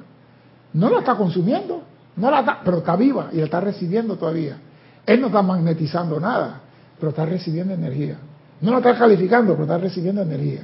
[0.73, 1.84] No la está consumiendo,
[2.15, 4.58] no la pero está viva y la está recibiendo todavía.
[5.06, 6.62] Él no está magnetizando nada,
[6.99, 8.17] pero está recibiendo energía.
[8.62, 10.62] No la está calificando, pero está recibiendo energía.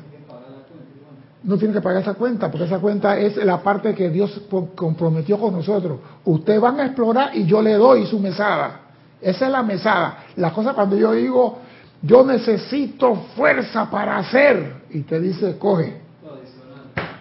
[1.44, 4.42] No tiene que pagar esa cuenta, porque esa cuenta es la parte que Dios
[4.76, 6.00] comprometió con nosotros.
[6.26, 8.82] Ustedes van a explorar y yo le doy su mesada.
[9.22, 10.26] Esa es la mesada.
[10.36, 11.60] La cosa cuando yo digo,
[12.02, 16.10] yo necesito fuerza para hacer, y te dice, coge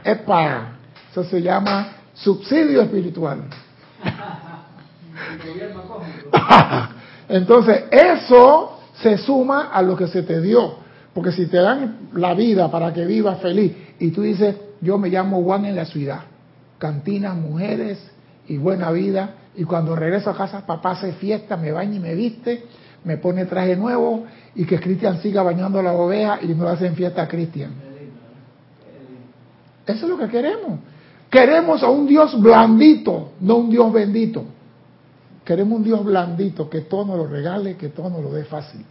[0.04, 0.77] es para.
[1.10, 3.44] Eso se llama subsidio espiritual.
[7.28, 10.76] Entonces, eso se suma a lo que se te dio.
[11.14, 15.08] Porque si te dan la vida para que vivas feliz y tú dices, yo me
[15.08, 16.20] llamo Juan en la ciudad,
[16.78, 17.98] cantinas, mujeres
[18.46, 22.14] y buena vida, y cuando regreso a casa papá hace fiesta, me baña y me
[22.14, 22.66] viste,
[23.02, 27.22] me pone traje nuevo y que Cristian siga bañando la oveja y no hacen fiesta
[27.22, 27.72] a Cristian.
[29.86, 30.78] Eso es lo que queremos.
[31.30, 34.44] Queremos a un Dios blandito, no un Dios bendito.
[35.44, 38.84] Queremos un Dios blandito, que todo nos lo regale, que todo nos lo dé fácil.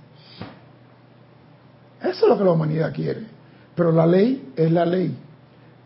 [2.01, 3.23] Eso es lo que la humanidad quiere.
[3.75, 5.15] Pero la ley es la ley.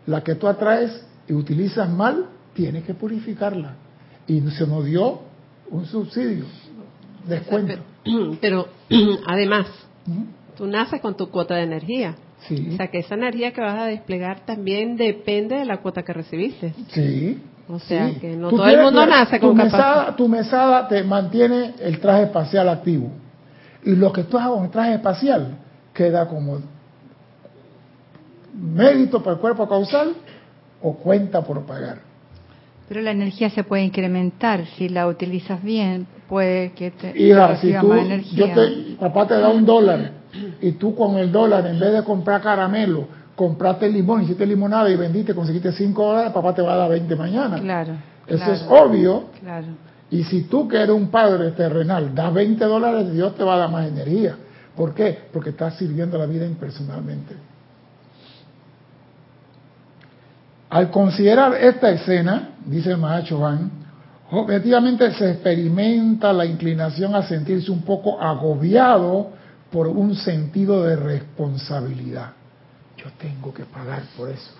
[0.06, 3.74] La que tú atraes y utilizas mal, tienes que purificarla.
[4.26, 5.20] Y se nos dio
[5.70, 6.44] un subsidio,
[7.26, 7.82] descuento.
[8.40, 8.68] Pero,
[9.26, 9.66] además,
[10.56, 12.14] tú naces con tu cuota de energía.
[12.50, 16.12] O sea, que esa energía que vas a desplegar también depende de la cuota que
[16.12, 16.74] recibiste.
[16.88, 17.40] Sí.
[17.68, 21.74] O sea, que no todo el mundo nace con tu mesada, tu mesada te mantiene
[21.80, 23.10] el traje espacial activo.
[23.84, 25.56] Y lo que tú hagas con el traje espacial
[25.94, 26.60] queda como
[28.54, 30.14] mérito para el cuerpo causal
[30.82, 31.98] o cuenta por pagar.
[32.88, 37.72] Pero la energía se puede incrementar si la utilizas bien, puede que te Hija, si
[37.72, 37.94] tú,
[38.34, 40.21] yo te, papá te da un dólar
[40.60, 44.96] y tú con el dólar en vez de comprar caramelo, compraste limón, hiciste limonada y
[44.96, 47.58] vendiste, conseguiste 5 dólares, papá te va a dar 20 mañana.
[47.58, 47.94] Claro.
[48.26, 49.24] Eso es obvio.
[49.40, 49.66] Claro.
[50.10, 53.58] Y si tú que eres un padre terrenal das 20 dólares, Dios te va a
[53.58, 54.36] dar más energía.
[54.76, 55.18] ¿Por qué?
[55.32, 57.34] Porque estás sirviendo la vida impersonalmente.
[60.70, 63.70] Al considerar esta escena, dice el Mahacho Van,
[64.30, 69.30] objetivamente se experimenta la inclinación a sentirse un poco agobiado
[69.72, 72.32] por un sentido de responsabilidad.
[72.96, 74.52] Yo tengo que pagar por eso.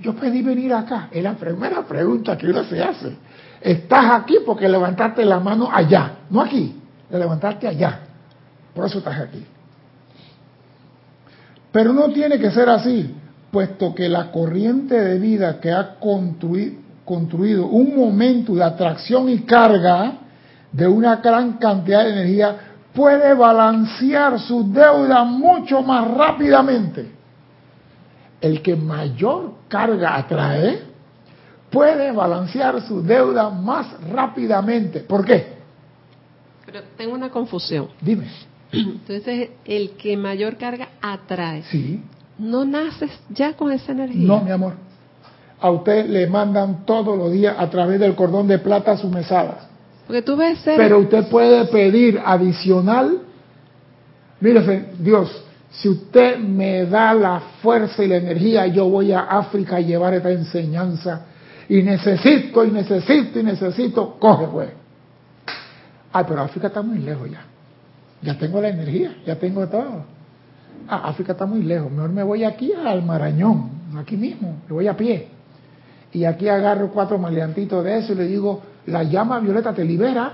[0.00, 1.08] Yo pedí venir acá.
[1.10, 3.16] Es la primera pregunta que uno se hace.
[3.60, 6.80] Estás aquí porque levantaste la mano allá, no aquí.
[7.10, 8.00] Le levantaste allá.
[8.72, 9.44] Por eso estás aquí.
[11.72, 13.14] Pero no tiene que ser así
[13.50, 20.18] puesto que la corriente de vida que ha construido, un momento de atracción y carga
[20.70, 22.67] de una gran cantidad de energía
[22.98, 27.10] puede balancear su deuda mucho más rápidamente.
[28.40, 30.80] El que mayor carga atrae
[31.70, 35.00] puede balancear su deuda más rápidamente.
[35.00, 35.58] ¿Por qué?
[36.66, 37.88] Pero tengo una confusión.
[38.00, 38.26] Dime.
[38.72, 41.62] Entonces, el que mayor carga atrae.
[41.62, 42.02] Sí
[42.38, 44.26] no naces ya con esa energía.
[44.26, 44.74] No, mi amor.
[45.60, 49.67] A usted le mandan todos los días a través del cordón de plata su mesada.
[50.08, 53.20] Porque tú ves Pero usted puede pedir adicional.
[54.40, 59.76] Mire, Dios, si usted me da la fuerza y la energía, yo voy a África
[59.76, 61.26] a llevar esta enseñanza.
[61.68, 64.16] Y necesito, y necesito, y necesito.
[64.18, 64.70] Coge, pues.
[66.12, 67.44] Ay, pero África está muy lejos ya.
[68.22, 70.18] Ya tengo la energía, ya tengo todo
[70.88, 74.88] ah, África está muy lejos, mejor me voy aquí al Marañón, aquí mismo, me voy
[74.88, 75.28] a pie.
[76.12, 80.32] Y aquí agarro cuatro maleantitos de eso y le digo, la llama violeta te libera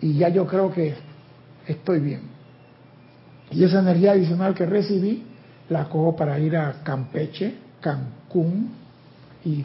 [0.00, 0.94] y ya yo creo que
[1.66, 2.20] estoy bien.
[3.50, 5.24] Y esa energía adicional que recibí
[5.68, 8.70] la cojo para ir a Campeche, Cancún
[9.44, 9.64] y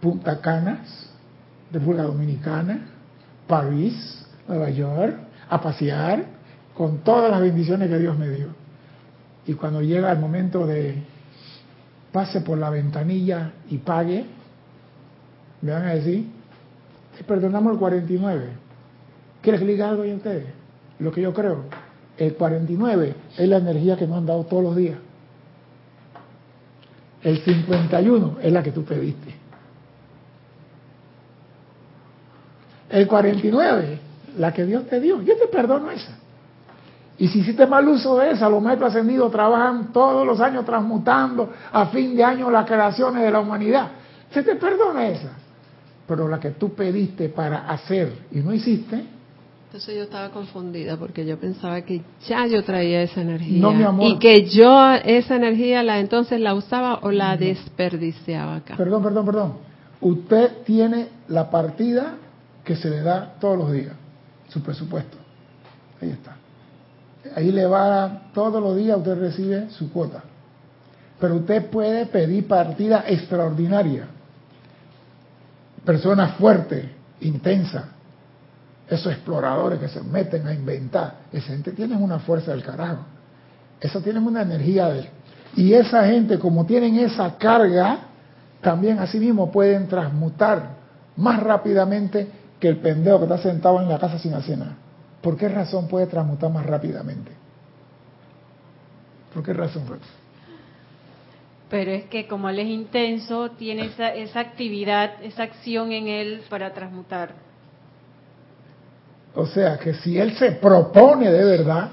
[0.00, 1.10] Punta Canas,
[1.72, 2.86] República Dominicana,
[3.46, 5.16] París, Nueva York,
[5.48, 6.24] a pasear
[6.74, 8.48] con todas las bendiciones que Dios me dio.
[9.46, 11.02] Y cuando llega el momento de
[12.12, 14.26] pase por la ventanilla y pague,
[15.62, 16.41] me van a decir,
[17.26, 18.48] perdonamos el 49.
[19.40, 20.46] ¿Quieres que diga algo a ustedes?
[20.98, 21.64] Lo que yo creo.
[22.16, 24.98] El 49 es la energía que nos han dado todos los días.
[27.22, 29.34] El 51 es la que tú pediste.
[32.90, 33.98] El 49,
[34.38, 35.22] la que Dios te dio.
[35.22, 36.18] Yo te perdono esa.
[37.18, 41.52] Y si hiciste mal uso de esa, los maestros ascendidos trabajan todos los años transmutando
[41.72, 43.88] a fin de año las creaciones de la humanidad.
[44.30, 45.30] Se te perdona esa.
[46.12, 49.02] Pero la que tú pediste para hacer y no hiciste.
[49.64, 53.62] Entonces yo estaba confundida porque yo pensaba que ya yo traía esa energía.
[53.62, 54.06] No, mi amor.
[54.06, 58.76] Y que yo esa energía la entonces la usaba o la desperdiciaba acá.
[58.76, 59.52] Perdón, perdón, perdón.
[60.02, 62.16] Usted tiene la partida
[62.62, 63.94] que se le da todos los días,
[64.48, 65.16] su presupuesto.
[66.02, 66.36] Ahí está.
[67.34, 70.22] Ahí le va todos los días, usted recibe su cuota.
[71.18, 74.08] Pero usted puede pedir partida extraordinaria.
[75.84, 76.84] Personas fuertes,
[77.20, 77.84] intensas.
[78.88, 81.14] Esos exploradores que se meten a inventar.
[81.32, 83.04] Esa gente tiene una fuerza del carajo.
[83.80, 85.08] Eso tienen una energía de...
[85.56, 87.98] Y esa gente, como tienen esa carga,
[88.60, 90.76] también así mismo pueden transmutar
[91.16, 92.28] más rápidamente
[92.60, 94.76] que el pendejo que está sentado en la casa sin hacer nada.
[95.20, 97.32] ¿Por qué razón puede transmutar más rápidamente?
[99.34, 99.82] ¿Por qué razón?
[101.72, 106.42] Pero es que como él es intenso, tiene esa, esa actividad, esa acción en él
[106.50, 107.30] para transmutar.
[109.34, 111.92] O sea, que si él se propone de verdad...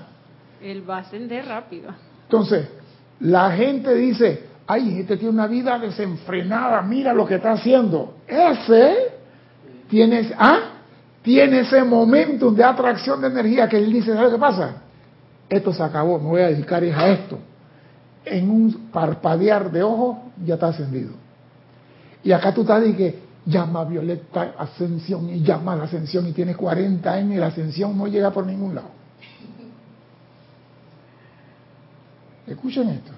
[0.61, 1.91] Él va a ascender rápido.
[2.23, 2.67] Entonces,
[3.21, 8.15] la gente dice, ay, este tiene una vida desenfrenada, mira lo que está haciendo.
[8.27, 9.13] Ese
[9.87, 10.29] tiene...
[10.37, 10.73] ¿Ah?
[11.21, 14.81] tiene ese momento de atracción de energía que él dice, ¿sabes qué pasa?
[15.47, 17.39] Esto se acabó, me voy a dedicar a esto.
[18.29, 21.11] En un parpadear de ojos ya está ascendido.
[22.23, 26.55] Y acá tú estás diciendo que llama Violeta Ascensión y llama la Ascensión y tiene
[26.55, 28.89] 40 años y la Ascensión no llega por ningún lado.
[32.45, 33.11] Escuchen esto.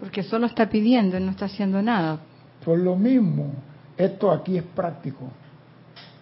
[0.00, 2.18] Porque solo está pidiendo, no está haciendo nada.
[2.64, 3.52] Por lo mismo,
[3.96, 5.30] esto aquí es práctico.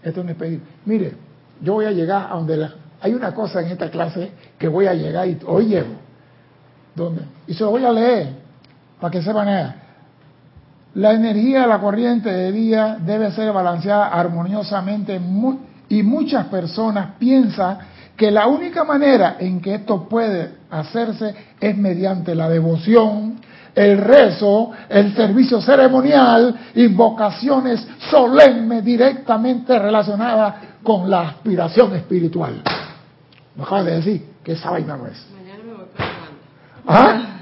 [0.03, 0.61] Esto no es pedir.
[0.85, 1.15] Mire,
[1.63, 2.75] yo voy a llegar a donde la...
[3.01, 6.10] Hay una cosa en esta clase que voy a llegar y hoy llego.
[7.47, 8.29] Y se lo voy a leer
[9.01, 9.75] para que sepan.
[10.95, 15.21] La energía de la corriente de día debe ser balanceada armoniosamente
[15.89, 17.79] y muchas personas piensan
[18.17, 23.41] que la única manera en que esto puede hacerse es mediante la devoción,
[23.75, 32.63] el rezo, el servicio ceremonial, invocaciones solemnes directamente relacionadas con la aspiración espiritual.
[33.57, 35.27] Me de decir que esa vaina no es.
[35.35, 36.31] Mañana me voy para Ruanda.
[36.87, 37.41] ¿Ah?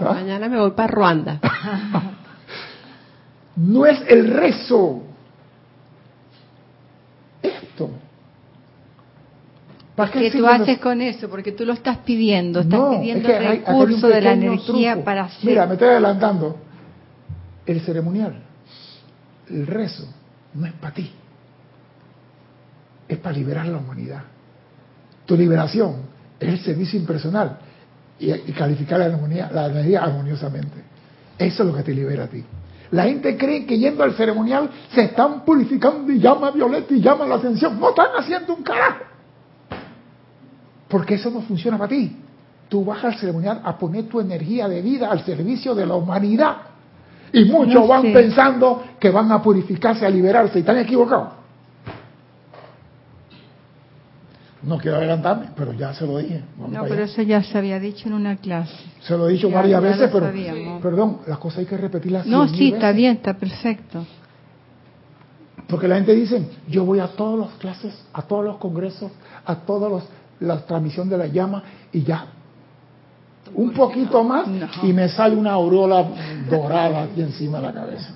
[0.00, 1.40] Mañana me voy para Ruanda.
[3.56, 5.02] no es el rezo.
[7.42, 7.90] Esto.
[10.12, 11.28] ¿Qué tú haces con eso?
[11.28, 15.44] Porque tú lo estás pidiendo, estás pidiendo el recurso de la energía para hacer.
[15.44, 16.56] Mira, me estoy adelantando.
[17.66, 18.34] El ceremonial,
[19.50, 20.04] el rezo,
[20.54, 21.10] no es para ti.
[23.08, 24.22] Es para liberar la humanidad.
[25.26, 25.96] Tu liberación
[26.40, 27.58] es el servicio impersonal
[28.18, 29.08] y, calificar la,
[29.50, 30.82] la energía armoniosamente.
[31.38, 32.44] Eso es lo que te libera a ti.
[32.90, 37.00] La gente cree que yendo al ceremonial se están purificando y llama a Violeta y
[37.00, 37.78] llama la ascensión.
[37.78, 39.04] No están haciendo un carajo.
[40.88, 42.16] Porque eso no funciona para ti.
[42.68, 46.56] Tú vas al ceremonial a poner tu energía de vida al servicio de la humanidad.
[47.32, 51.37] Y muchos van pensando que van a purificarse, a liberarse, y están equivocados.
[54.62, 56.42] No quiero adelantarme, pero ya se lo dije.
[56.56, 58.74] no, pero eso ya se había dicho en una clase.
[59.00, 60.30] Se lo he dicho varias veces, pero
[60.80, 62.26] perdón, las cosas hay que repetirlas.
[62.26, 64.04] No, sí, está bien, está perfecto.
[65.68, 69.12] Porque la gente dice, yo voy a todas las clases, a todos los congresos,
[69.44, 70.02] a todas
[70.40, 72.26] las transmisiones de la llama y ya.
[73.54, 74.48] Un poquito más
[74.82, 76.04] y me sale una aureola
[76.50, 78.14] dorada aquí encima de la cabeza.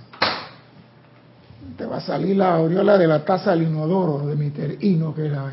[1.77, 5.27] Te va a salir la aureola de la taza del inodoro de mi terino que
[5.27, 5.53] era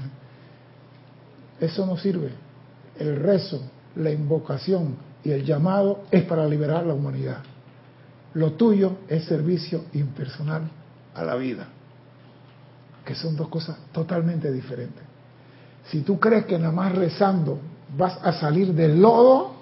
[1.60, 2.30] eso no sirve.
[2.98, 3.62] El rezo,
[3.96, 7.40] la invocación y el llamado es para liberar la humanidad.
[8.34, 10.64] Lo tuyo es servicio impersonal
[11.16, 11.68] a la vida,
[13.04, 15.04] que son dos cosas totalmente diferentes.
[15.86, 17.60] Si tú crees que nada más rezando
[17.98, 19.56] vas a salir del lodo,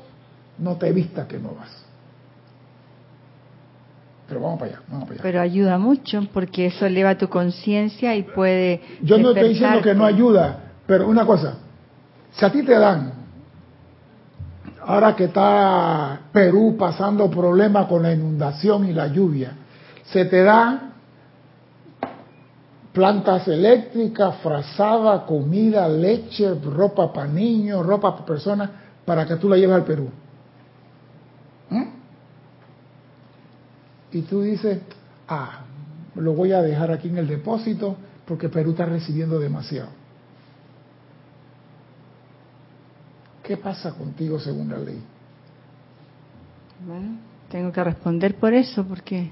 [0.59, 1.85] no te vista que no vas.
[4.27, 5.23] Pero vamos para allá, vamos para allá.
[5.23, 8.81] Pero ayuda mucho porque eso eleva tu conciencia y puede.
[9.01, 11.59] Yo no estoy diciendo que no ayuda, pero una cosa,
[12.37, 13.13] si a ti te dan,
[14.85, 19.53] ahora que está Perú pasando problemas con la inundación y la lluvia,
[20.05, 20.93] se te da
[22.93, 28.69] plantas eléctricas, frazada, comida, leche, ropa para niños, ropa para personas,
[29.05, 30.09] para que tú la lleves al Perú.
[31.69, 31.83] ¿Mm?
[34.11, 34.79] Y tú dices,
[35.27, 35.61] ah,
[36.15, 39.89] lo voy a dejar aquí en el depósito porque Perú está recibiendo demasiado.
[43.47, 45.01] ¿Qué pasa contigo según la ley?
[46.85, 47.15] Bueno,
[47.49, 49.31] tengo que responder por eso porque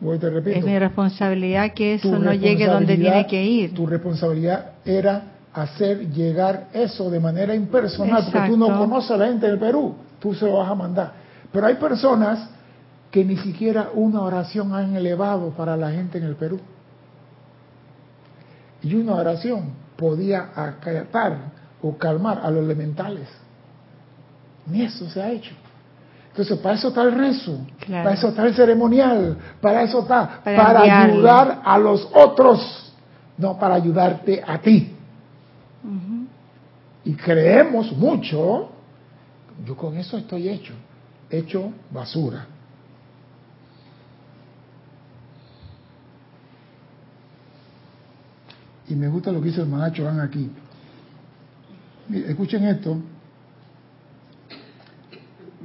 [0.00, 3.72] repito, es mi responsabilidad que eso no llegue donde tiene que ir.
[3.72, 5.22] Tu responsabilidad era
[5.54, 9.94] hacer llegar eso de manera impersonal, porque tú no conoces a la gente del Perú,
[10.18, 11.12] tú se lo vas a mandar.
[11.52, 12.50] Pero hay personas
[13.12, 16.58] que ni siquiera una oración han elevado para la gente en el Perú.
[18.82, 23.41] Y una oración podía acatar o calmar a los elementales.
[24.66, 25.54] Ni eso se ha hecho.
[26.32, 30.80] Entonces, para eso está el rezo, para eso está el ceremonial, para eso está, para,
[30.80, 32.94] ayudar a los otros,
[33.36, 34.96] no para ayudarte a ti.
[37.04, 38.70] Y creemos mucho,
[39.66, 40.72] yo con eso estoy hecho,
[41.28, 42.46] hecho basura.
[48.88, 50.50] Y me gusta lo que dice el Manacho Van aquí.
[52.10, 52.98] Escuchen esto,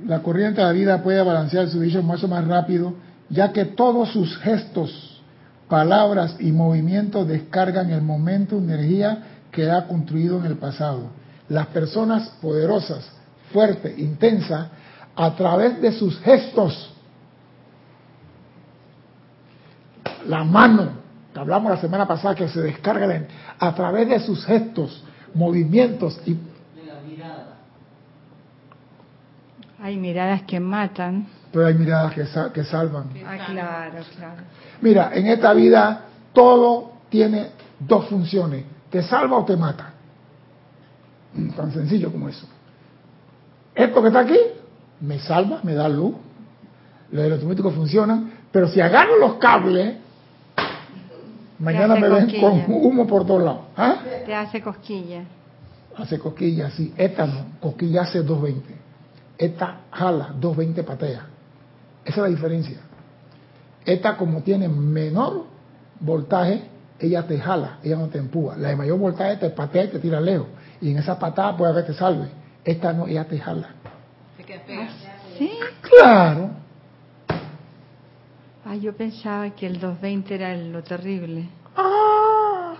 [0.05, 2.93] la corriente de la vida puede balancear su visión más o más rápido,
[3.29, 5.21] ya que todos sus gestos,
[5.67, 11.09] palabras y movimientos descargan el momento, energía que ha construido en el pasado.
[11.49, 13.09] Las personas poderosas,
[13.51, 14.67] fuertes, intensas,
[15.15, 16.93] a través de sus gestos,
[20.27, 20.89] la mano,
[21.33, 23.25] que hablamos la semana pasada que se descarga
[23.59, 26.35] a través de sus gestos, movimientos y
[29.87, 31.25] Hay miradas que matan.
[31.49, 33.05] Pero hay miradas que, que salvan.
[33.25, 34.41] Ah, claro, claro.
[34.81, 38.65] Mira, en esta vida todo tiene dos funciones.
[38.89, 39.93] Te salva o te mata.
[41.35, 42.45] Mm, tan sencillo como eso.
[43.73, 44.37] Esto que está aquí
[44.99, 46.15] me salva, me da luz.
[47.09, 48.33] Los electromagnéticos funcionan.
[48.51, 49.95] Pero si agarro los cables,
[51.59, 53.61] mañana me ven con humo por todos lados.
[53.77, 53.99] ¿Ah?
[54.25, 55.23] Te hace cosquilla.
[55.95, 56.93] Hace cosquilla, sí.
[56.97, 57.45] Esta no.
[57.61, 58.86] Cosquilla hace 220.
[59.37, 61.25] Esta jala 220 patea.
[62.03, 62.79] Esa es la diferencia.
[63.85, 65.45] Esta como tiene menor
[65.99, 66.63] voltaje,
[66.99, 68.57] ella te jala, ella no te empuja.
[68.57, 70.47] La de mayor voltaje te patea y te tira lejos.
[70.81, 72.27] Y en esa patada puede haber te salve.
[72.63, 73.69] Esta no, ella te jala.
[75.37, 75.51] ¿Sí?
[75.81, 76.49] Claro.
[78.65, 81.47] Ay, yo pensaba que el 220 era lo terrible.
[81.75, 82.75] ¡Ah!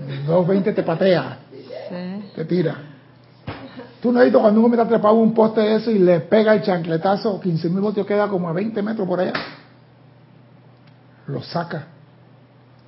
[0.00, 1.38] El 220 te patea.
[1.50, 2.32] Sí.
[2.34, 2.91] Te tira.
[4.02, 6.18] Tú no has visto cuando uno me está trepado un poste de eso y le
[6.18, 9.32] pega el chancletazo, 15 mil voltios queda como a 20 metros por allá.
[11.28, 11.86] Lo saca.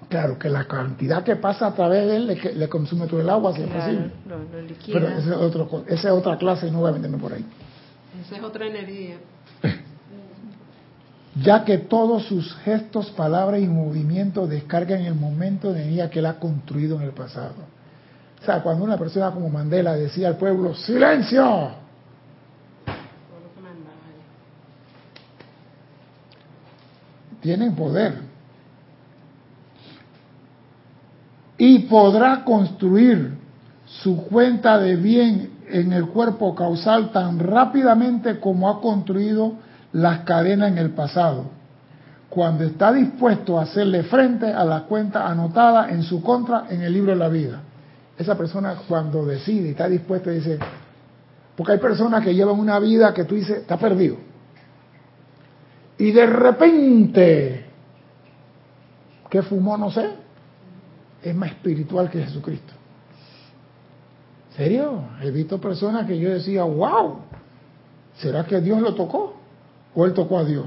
[0.09, 3.55] Claro, que la cantidad que pasa a través de él le, consume todo el agua,
[3.55, 4.11] si es posible.
[4.27, 4.45] Lo, lo
[4.93, 7.45] Pero esa es, otro, esa es otra clase y no voy a meterme por ahí.
[8.27, 9.19] Esa es otra energía.
[11.41, 16.27] ya que todos sus gestos, palabras y movimientos descargan el momento de energía que él
[16.27, 17.55] ha construido en el pasado.
[18.45, 21.71] O sea, cuando una persona como Mandela decía al pueblo, silencio,
[27.41, 28.19] tienen poder.
[31.57, 33.33] Y podrá construir
[33.87, 39.55] su cuenta de bien en el cuerpo causal tan rápidamente como ha construido
[39.95, 41.47] las cadenas en el pasado,
[42.29, 46.93] cuando está dispuesto a hacerle frente a la cuenta anotada en su contra en el
[46.93, 47.63] libro de la vida
[48.17, 50.59] esa persona cuando decide y está dispuesta dice,
[51.57, 54.17] porque hay personas que llevan una vida que tú dices, está perdido.
[55.99, 57.67] Y de repente,
[59.31, 59.77] ¿qué fumó?
[59.77, 60.11] No sé.
[61.23, 62.73] Es más espiritual que Jesucristo.
[64.57, 65.03] ¿Serio?
[65.23, 67.21] He visto personas que yo decía, wow,
[68.17, 69.35] ¿será que Dios lo tocó?
[69.95, 70.67] ¿O él tocó a Dios?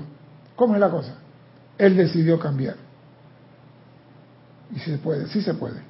[0.56, 1.16] ¿Cómo es la cosa?
[1.78, 2.76] Él decidió cambiar.
[4.76, 5.82] Y si se puede, sí se puede.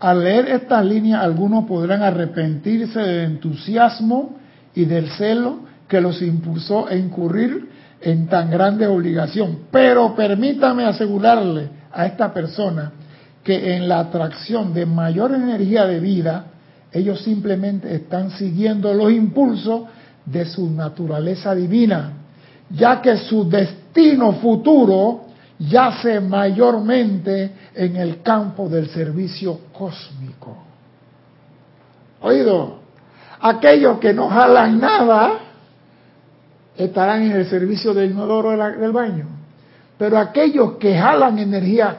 [0.00, 4.38] Al leer estas líneas, algunos podrán arrepentirse del entusiasmo
[4.74, 7.68] y del celo que los impulsó a incurrir
[8.00, 9.58] en tan grande obligación.
[9.70, 12.92] Pero permítame asegurarle a esta persona
[13.44, 16.46] que en la atracción de mayor energía de vida,
[16.92, 19.82] ellos simplemente están siguiendo los impulsos
[20.24, 22.12] de su naturaleza divina,
[22.70, 25.26] ya que su destino futuro
[25.60, 30.56] yace mayormente en el campo del servicio cósmico.
[32.22, 32.80] Oído,
[33.40, 35.32] aquellos que no jalan nada
[36.76, 39.26] estarán en el servicio del inodoro del baño,
[39.98, 41.98] pero aquellos que jalan energía,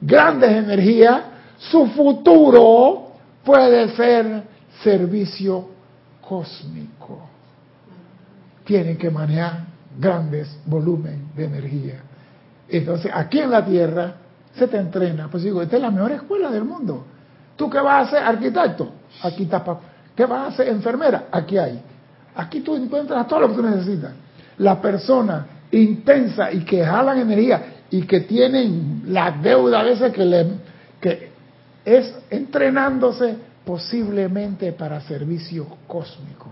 [0.00, 1.22] grandes energías,
[1.58, 3.12] su futuro
[3.44, 4.44] puede ser
[4.82, 5.68] servicio
[6.26, 7.28] cósmico.
[8.64, 9.64] Tienen que manejar
[9.98, 12.13] grandes volúmenes de energía.
[12.68, 14.14] Entonces, aquí en la Tierra
[14.54, 15.28] se te entrena.
[15.30, 17.04] Pues digo, esta es la mejor escuela del mundo.
[17.56, 18.24] ¿Tú qué vas a hacer?
[18.24, 18.92] Arquitecto.
[19.22, 19.64] Aquí está.
[20.14, 20.68] ¿Qué vas a hacer?
[20.68, 21.26] Enfermera.
[21.30, 21.80] Aquí hay.
[22.36, 24.12] Aquí tú encuentras todo lo que tú necesitas.
[24.58, 30.24] La persona intensa y que jalan energía y que tienen la deuda a veces que,
[30.24, 30.46] le,
[31.00, 31.30] que
[31.84, 36.48] es entrenándose posiblemente para servicio cósmico.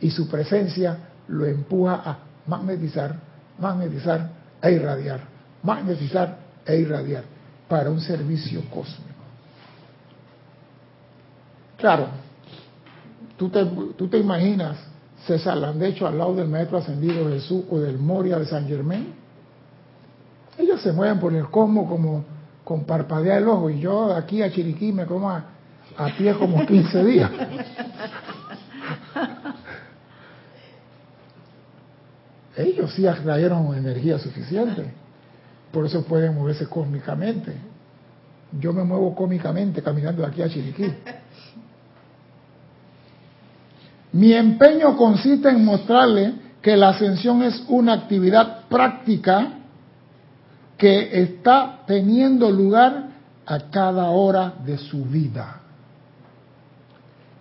[0.00, 3.16] Y su presencia lo empuja a magnetizar,
[3.58, 4.30] magnetizar,
[4.62, 5.20] e irradiar,
[5.62, 7.24] magnetizar e irradiar
[7.68, 9.08] para un servicio cósmico.
[11.76, 12.08] Claro,
[13.36, 13.64] tú te,
[13.96, 14.76] tú te imaginas
[15.26, 19.06] César Landecho al lado del maestro ascendido Jesús o del Moria de San Germán.
[20.56, 22.24] Ellos se mueven por el cosmos como
[22.64, 25.44] con parpadea el ojo y yo de aquí a Chiriquí me como a,
[25.96, 27.30] a pie como 15 días.
[32.58, 34.84] Ellos sí atrajeron energía suficiente.
[35.70, 37.52] Por eso pueden moverse cósmicamente.
[38.58, 40.92] Yo me muevo cómicamente caminando de aquí a Chiriquí.
[44.12, 46.32] Mi empeño consiste en mostrarle
[46.62, 49.52] que la ascensión es una actividad práctica
[50.76, 53.08] que está teniendo lugar
[53.46, 55.60] a cada hora de su vida.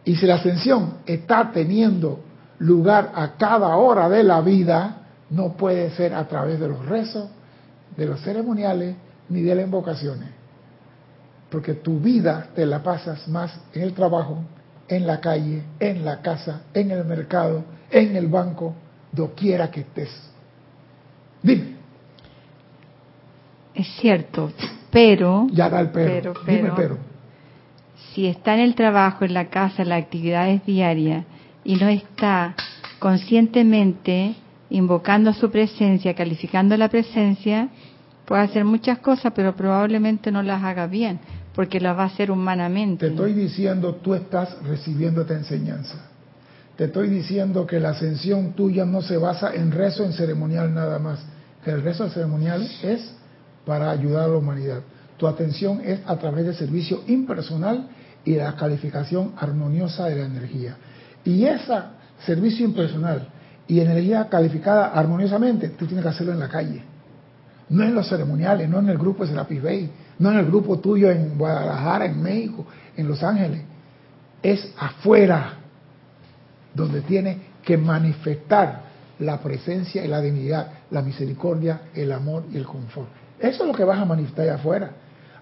[0.03, 2.19] Y si la ascensión está teniendo
[2.59, 7.29] lugar a cada hora de la vida, no puede ser a través de los rezos,
[7.95, 8.95] de los ceremoniales,
[9.29, 10.29] ni de las invocaciones.
[11.49, 14.39] Porque tu vida te la pasas más en el trabajo,
[14.87, 18.73] en la calle, en la casa, en el mercado, en el banco,
[19.11, 20.09] doquiera que estés.
[21.41, 21.75] Dime.
[23.73, 24.51] Es cierto,
[24.91, 25.47] pero...
[25.51, 26.33] Ya da el pero.
[26.45, 26.97] Dime pero.
[28.13, 31.25] Si está en el trabajo, en la casa, en las actividades diarias
[31.63, 32.55] y no está
[32.99, 34.35] conscientemente
[34.69, 37.69] invocando su presencia, calificando la presencia,
[38.25, 41.19] puede hacer muchas cosas, pero probablemente no las haga bien,
[41.55, 43.07] porque las va a hacer humanamente.
[43.07, 46.09] Te estoy diciendo, tú estás recibiendo esta enseñanza.
[46.75, 50.99] te estoy diciendo que la ascensión tuya no se basa en rezo en ceremonial nada
[50.99, 51.19] más,
[51.63, 53.15] que el rezo ceremonial es
[53.65, 54.81] para ayudar a la humanidad.
[55.17, 57.87] Tu atención es a través del servicio impersonal
[58.23, 60.77] y la calificación armoniosa de la energía.
[61.25, 61.73] Y ese
[62.25, 63.27] servicio impersonal
[63.67, 66.83] y energía calificada armoniosamente, tú tienes que hacerlo en la calle.
[67.69, 70.79] No en los ceremoniales, no en el grupo de Serapis Bay, no en el grupo
[70.79, 72.65] tuyo en Guadalajara, en México,
[72.95, 73.61] en Los Ángeles.
[74.41, 75.53] Es afuera
[76.73, 78.87] donde tiene que manifestar
[79.19, 83.09] la presencia y la dignidad, la misericordia, el amor y el confort.
[83.39, 84.91] Eso es lo que vas a manifestar afuera.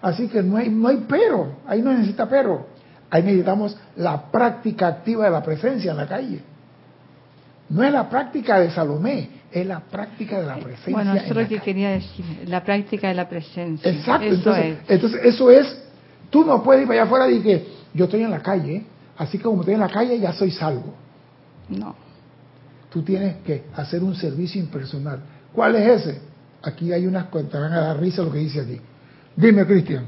[0.02, 2.66] Así que no hay, no hay pero, ahí no necesita pero.
[3.08, 6.40] Ahí necesitamos la práctica activa de la presencia en la calle.
[7.68, 10.92] No es la práctica de Salomé, es la práctica de la presencia.
[10.92, 13.90] Bueno, eso es lo que quería decir, la práctica de la presencia.
[13.90, 15.82] Exacto, entonces, entonces eso es,
[16.30, 18.84] tú no puedes ir para allá afuera y que yo estoy en la calle,
[19.16, 20.94] así que como estoy en la calle ya soy salvo.
[21.68, 21.94] No.
[22.90, 25.20] Tú tienes que hacer un servicio impersonal.
[25.52, 26.20] ¿Cuál es ese?
[26.62, 28.80] Aquí hay unas cuentas, van a dar risa lo que dice aquí.
[29.34, 30.06] Dime, Cristian.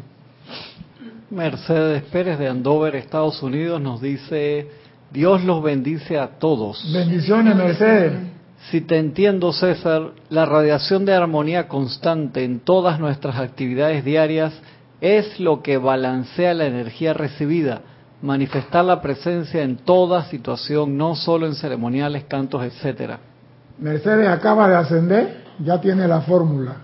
[1.30, 4.68] Mercedes Pérez de Andover, Estados Unidos, nos dice,
[5.10, 6.84] Dios los bendice a todos.
[6.92, 8.12] Bendiciones, Mercedes.
[8.70, 14.52] Si te entiendo, César, la radiación de armonía constante en todas nuestras actividades diarias
[15.00, 17.80] es lo que balancea la energía recibida,
[18.20, 23.20] manifestar la presencia en toda situación, no solo en ceremoniales, cantos, etcétera.
[23.78, 26.76] Mercedes acaba de ascender, ya tiene la fórmula.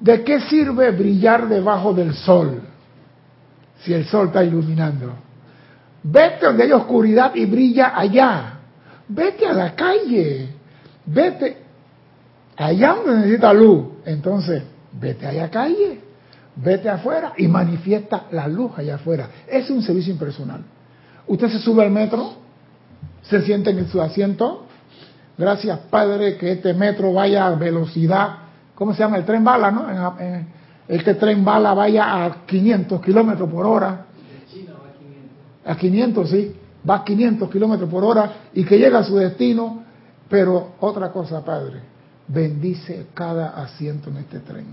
[0.00, 2.62] ¿De qué sirve brillar debajo del sol
[3.86, 5.14] si el sol está iluminando?
[6.02, 8.58] Vete donde hay oscuridad y brilla allá.
[9.08, 10.48] Vete a la calle.
[11.06, 11.56] Vete
[12.56, 13.86] allá donde necesita luz.
[14.04, 14.62] Entonces,
[14.92, 16.00] vete a la calle.
[16.56, 19.28] Vete afuera y manifiesta la luz allá afuera.
[19.46, 20.62] Es un servicio impersonal.
[21.28, 22.34] Usted se sube al metro,
[23.22, 24.66] se siente en su asiento.
[25.38, 29.16] Gracias, Padre, que este metro vaya a velocidad ¿cómo se llama?
[29.16, 29.88] El tren bala, ¿no?
[30.88, 34.06] Este tren bala vaya a 500 kilómetros por hora.
[35.64, 36.54] A 500, sí.
[36.88, 39.82] Va a 500 kilómetros por hora y que llega a su destino.
[40.28, 41.80] Pero otra cosa, Padre,
[42.28, 44.66] bendice cada asiento en este tren.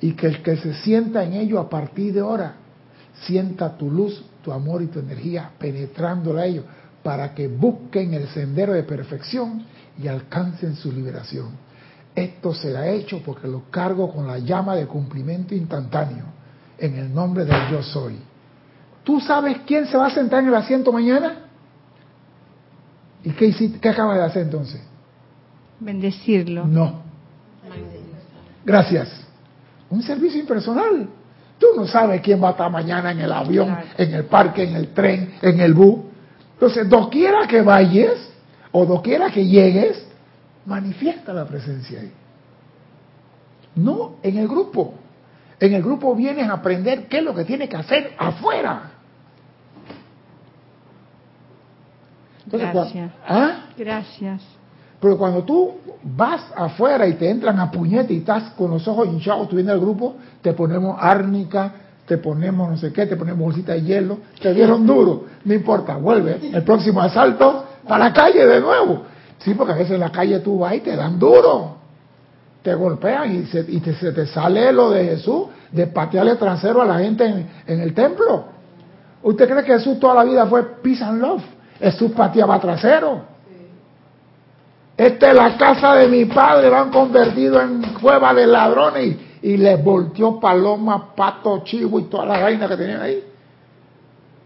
[0.00, 2.54] Y que el que se sienta en ello a partir de ahora,
[3.26, 6.64] sienta tu luz, tu amor y tu energía penetrándola a ellos
[7.02, 9.64] para que busquen el sendero de perfección
[10.02, 11.69] y alcancen su liberación.
[12.14, 16.24] Esto será hecho porque lo cargo con la llama de cumplimiento instantáneo
[16.78, 18.18] en el nombre del yo soy.
[19.04, 21.46] ¿Tú sabes quién se va a sentar en el asiento mañana?
[23.22, 24.80] ¿Y qué, hiciste, qué acabas de hacer entonces?
[25.78, 26.66] Bendecirlo.
[26.66, 27.02] No.
[28.64, 29.08] Gracias.
[29.88, 31.08] Un servicio impersonal.
[31.58, 34.76] Tú no sabes quién va a estar mañana en el avión, en el parque, en
[34.76, 36.00] el tren, en el bus.
[36.54, 38.16] Entonces, doquiera que vayas
[38.72, 40.06] o doquiera que llegues,
[40.70, 42.12] manifiesta la presencia ahí.
[43.74, 44.94] No en el grupo.
[45.58, 48.92] En el grupo vienes a aprender qué es lo que tienes que hacer afuera.
[52.46, 53.10] Gracias.
[53.26, 53.66] ¿ah?
[53.76, 54.42] Gracias.
[55.00, 59.08] Pero cuando tú vas afuera y te entran a puñete y estás con los ojos
[59.08, 61.72] hinchados, tú vienes al grupo, te ponemos árnica,
[62.06, 65.96] te ponemos no sé qué, te ponemos bolsita de hielo, te dieron duro, no importa,
[65.96, 69.04] vuelve, el próximo asalto, para la calle de nuevo.
[69.40, 71.76] Sí, porque a veces en la calle tú vas y te dan duro.
[72.62, 76.84] Te golpean y, se, te, se te sale lo de Jesús, de patearle trasero a
[76.84, 77.24] la gente
[77.66, 78.44] en, el templo.
[79.22, 81.42] ¿Usted cree que Jesús toda la vida fue peace and love?
[81.78, 83.22] Jesús pateaba trasero.
[84.94, 89.56] Esta es la casa de mi padre, lo han convertido en cueva de ladrones y,
[89.56, 93.24] les volteó paloma, pato, chivo y toda la vaina que tenían ahí.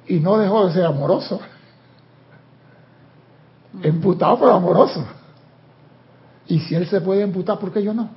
[0.06, 1.40] Y no dejó de ser amoroso.
[3.82, 5.04] Emputado pero amoroso.
[6.46, 8.10] Y si él se puede emputar, ¿por qué yo no?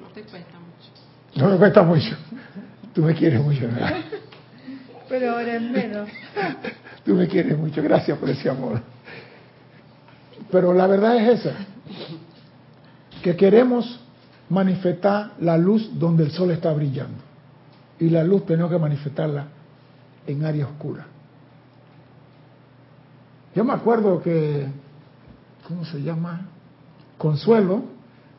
[0.00, 1.42] No te cuesta mucho.
[1.42, 2.16] No me cuesta mucho.
[2.92, 3.96] Tú me quieres mucho, ¿verdad?
[5.08, 6.08] Pero ahora es menos.
[7.04, 8.80] Tú me quieres mucho, gracias por ese amor.
[10.50, 11.54] Pero la verdad es esa,
[13.22, 14.00] que queremos
[14.48, 17.18] manifestar la luz donde el sol está brillando.
[17.98, 19.46] Y la luz tenemos que manifestarla
[20.26, 21.06] en área oscura.
[23.54, 24.66] Yo me acuerdo que,
[25.68, 26.48] ¿cómo se llama?
[27.16, 27.94] Consuelo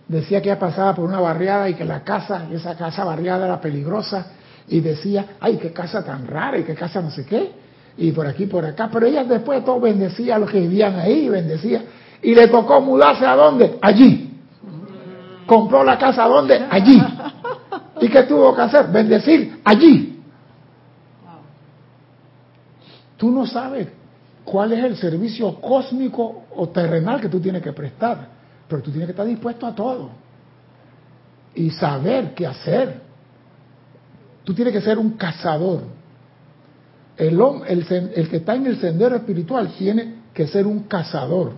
[0.07, 3.61] decía que ella pasaba por una barriada y que la casa, esa casa barriada era
[3.61, 4.27] peligrosa
[4.67, 7.53] y decía, ay, qué casa tan rara y qué casa no sé qué,
[7.97, 10.99] y por aquí, por acá, pero ella después de todo bendecía a los que vivían
[10.99, 11.83] ahí, bendecía,
[12.21, 13.77] y le tocó mudarse a dónde?
[13.81, 14.31] Allí.
[15.45, 16.65] Compró la casa a dónde?
[16.69, 17.01] Allí.
[18.01, 18.87] ¿Y qué tuvo que hacer?
[18.87, 20.23] Bendecir allí.
[23.17, 23.87] Tú no sabes
[24.45, 28.27] cuál es el servicio cósmico o terrenal que tú tienes que prestar,
[28.67, 30.11] pero tú tienes que estar dispuesto a todo
[31.55, 33.01] y saber qué hacer.
[34.43, 35.81] Tú tienes que ser un cazador.
[37.17, 41.53] El, el, el que está en el sendero espiritual tiene que ser un cazador.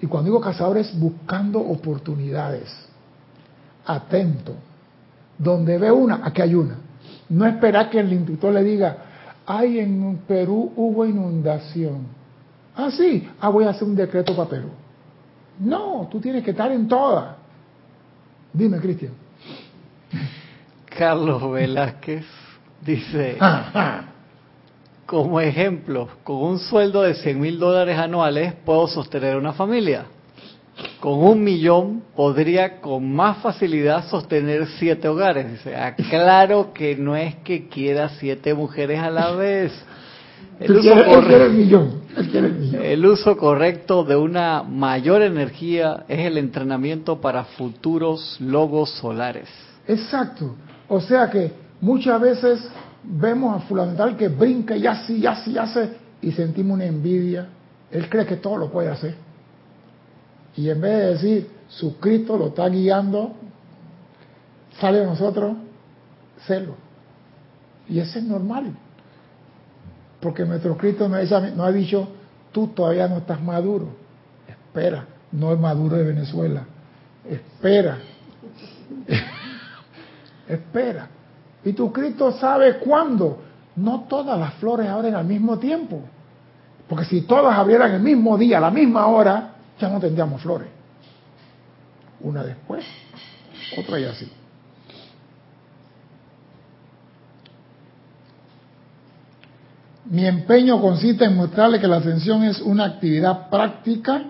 [0.00, 2.72] Y cuando digo cazador es buscando oportunidades.
[3.84, 4.54] Atento.
[5.36, 6.76] Donde ve una, aquí hay una.
[7.28, 8.96] No esperar que el instructor le diga,
[9.46, 12.21] ay, en Perú hubo inundación.
[12.74, 14.70] Ah, sí, ah, voy a hacer un decreto para Perú.
[15.58, 17.36] No, tú tienes que estar en todas.
[18.52, 19.12] Dime, Cristian.
[20.86, 22.24] Carlos Velázquez
[22.80, 23.38] dice,
[25.06, 30.06] como ejemplo, con un sueldo de 100 mil dólares anuales puedo sostener una familia.
[31.00, 35.50] Con un millón podría con más facilidad sostener siete hogares.
[35.50, 39.72] Dice, aclaro que no es que quiera siete mujeres a la vez.
[40.60, 40.94] El uso,
[42.82, 49.48] el uso correcto de una mayor energía es el entrenamiento para futuros logos solares.
[49.88, 50.54] Exacto.
[50.88, 52.68] O sea que muchas veces
[53.02, 55.90] vemos a fulano que brinca y así, y así, y hace,
[56.20, 57.48] y sentimos una envidia.
[57.90, 59.14] Él cree que todo lo puede hacer.
[60.56, 63.32] Y en vez de decir, su Cristo lo está guiando,
[64.78, 65.56] sale de nosotros
[66.46, 66.74] celo.
[67.88, 68.72] Y eso es normal.
[70.22, 71.16] Porque nuestro Cristo no,
[71.64, 72.08] ha dicho,
[72.52, 73.88] tú todavía no estás maduro.
[74.46, 76.64] Espera, no es maduro de Venezuela.
[77.28, 77.98] Espera.
[80.48, 81.08] Espera.
[81.64, 83.42] Y tu Cristo sabe cuándo.
[83.74, 86.00] No todas las flores abren al mismo tiempo.
[86.88, 90.68] Porque si todas abrieran el mismo día, a la misma hora, ya no tendríamos flores.
[92.20, 92.84] Una después,
[93.76, 94.30] otra y así.
[100.12, 104.24] Mi empeño consiste en mostrarle que la ascensión es una actividad práctica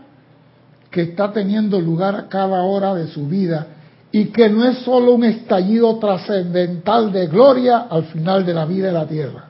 [0.92, 3.66] que está teniendo lugar a cada hora de su vida
[4.12, 8.86] y que no es solo un estallido trascendental de gloria al final de la vida
[8.86, 9.46] de la tierra.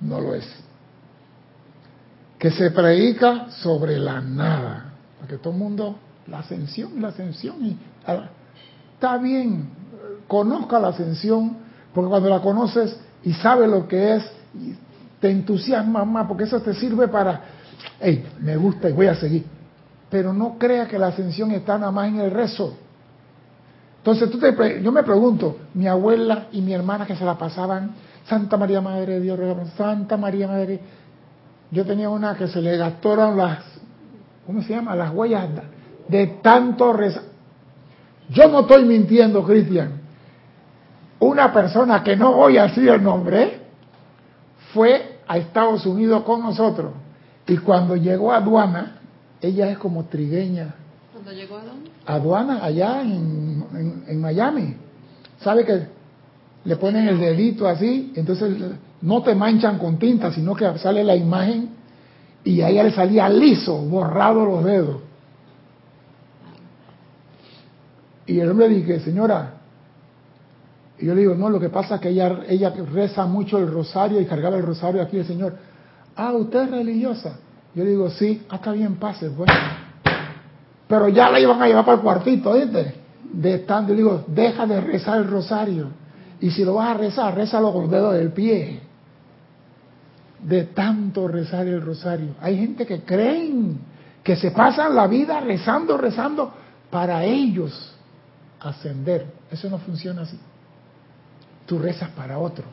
[0.00, 0.48] No lo es.
[2.36, 4.94] Que se predica sobre la nada.
[5.20, 5.96] Porque todo el mundo,
[6.26, 7.64] la ascensión, la ascensión.
[7.64, 7.76] Y,
[8.94, 9.70] está bien,
[10.26, 11.56] conozca la ascensión,
[11.94, 14.32] porque cuando la conoces y sabes lo que es,
[15.20, 17.40] te entusiasma más, porque eso te sirve para,
[18.00, 19.44] hey, me gusta y voy a seguir.
[20.10, 22.76] Pero no crea que la ascensión está nada más en el rezo
[23.98, 27.90] entonces tú te, yo me pregunto, mi abuela y mi hermana que se la pasaban,
[28.26, 29.38] Santa María Madre de Dios,
[29.76, 30.80] Santa María Madre,
[31.70, 33.58] yo tenía una que se le gastaron las,
[34.46, 34.94] ¿cómo se llama?
[34.94, 35.48] Las huellas
[36.08, 37.24] de tanto rezar.
[38.30, 40.00] Yo no estoy mintiendo, Cristian.
[41.18, 43.60] Una persona que no voy a decir el nombre
[44.72, 46.92] fue a Estados Unidos con nosotros
[47.46, 48.98] y cuando llegó a aduana,
[49.40, 50.74] ella es como trigueña.
[51.12, 51.90] ¿Cuándo llegó a dónde?
[52.08, 54.74] aduana allá en, Miami.
[55.40, 55.86] ¿Sabe que
[56.64, 58.12] le ponen el dedito así?
[58.16, 58.56] Entonces
[59.02, 61.70] no te manchan con tinta, sino que sale la imagen
[62.44, 65.00] y a ella le salía liso, borrado los dedos.
[68.26, 69.57] Y el hombre dije, señora,
[70.98, 73.70] y yo le digo, no, lo que pasa es que ella, ella reza mucho el
[73.70, 75.56] rosario y cargaba el rosario aquí el Señor.
[76.16, 77.36] Ah, ¿usted es religiosa?
[77.74, 79.52] Yo le digo, sí, hasta bien pase, bueno.
[80.88, 82.94] Pero ya la iban a llevar para el cuartito, ¿viste?
[83.32, 85.88] De estando, le digo, deja de rezar el rosario.
[86.40, 88.80] Y si lo vas a rezar, rézalo con los dedos del pie.
[90.42, 92.34] De tanto rezar el rosario.
[92.40, 93.78] Hay gente que creen
[94.24, 96.52] que se pasan la vida rezando, rezando
[96.90, 97.94] para ellos
[98.60, 99.26] ascender.
[99.50, 100.38] Eso no funciona así.
[101.68, 102.64] Tú rezas para otro.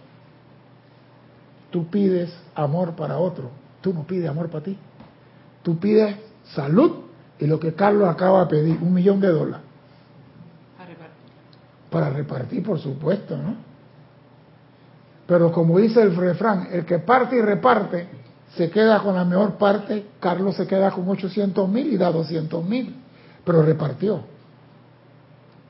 [1.70, 3.50] Tú pides amor para otro.
[3.82, 4.78] Tú no pides amor para ti.
[5.64, 6.16] Tú pides
[6.46, 7.02] salud
[7.38, 9.66] y lo que Carlos acaba de pedir, un millón de dólares.
[10.78, 11.92] Para repartir.
[11.92, 13.56] Para repartir, por supuesto, ¿no?
[15.28, 18.08] Pero como dice el refrán, el que parte y reparte
[18.56, 22.64] se queda con la mejor parte, Carlos se queda con 800 mil y da 200
[22.64, 22.96] mil,
[23.44, 24.22] pero repartió.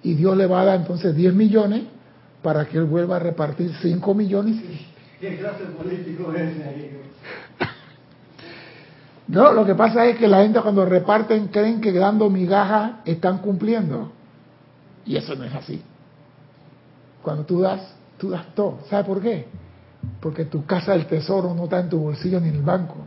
[0.03, 1.94] Y Dios le va a dar entonces 10 millones
[2.45, 4.61] para que él vuelva a repartir 5 millones.
[5.19, 6.55] ¿Qué clase político es
[9.27, 13.39] no, lo que pasa es que la gente cuando reparten creen que dando migajas están
[13.39, 14.11] cumpliendo.
[15.07, 15.81] Y eso no es así.
[17.23, 17.81] Cuando tú das,
[18.19, 18.77] tú das todo.
[18.91, 19.47] ¿Sabe por qué?
[20.19, 22.97] Porque tu casa del tesoro no está en tu bolsillo ni en el banco.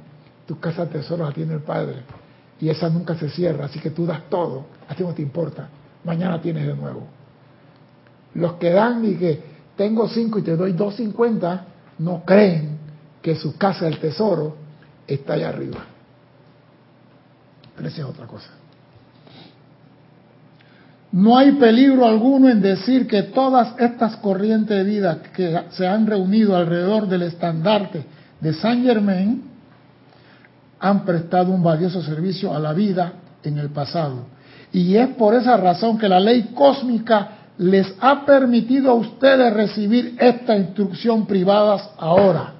[0.48, 2.02] Tu casa del tesoro la tiene el Padre.
[2.60, 3.66] Y esa nunca se cierra.
[3.66, 4.66] Así que tú das todo.
[4.88, 5.68] A ti no te importa.
[6.02, 7.17] Mañana tienes de nuevo.
[8.34, 9.42] Los que dan y que
[9.76, 11.64] tengo cinco y te doy dos cincuenta,
[11.98, 12.78] no creen
[13.22, 14.56] que su casa del tesoro
[15.06, 15.84] está allá arriba.
[17.76, 18.50] Pero esa es otra cosa.
[21.10, 26.06] No hay peligro alguno en decir que todas estas corrientes de vida que se han
[26.06, 28.04] reunido alrededor del estandarte
[28.40, 29.42] de Saint Germain
[30.80, 34.26] han prestado un valioso servicio a la vida en el pasado.
[34.70, 40.16] Y es por esa razón que la ley cósmica les ha permitido a ustedes recibir
[40.18, 42.54] esta instrucción privada ahora,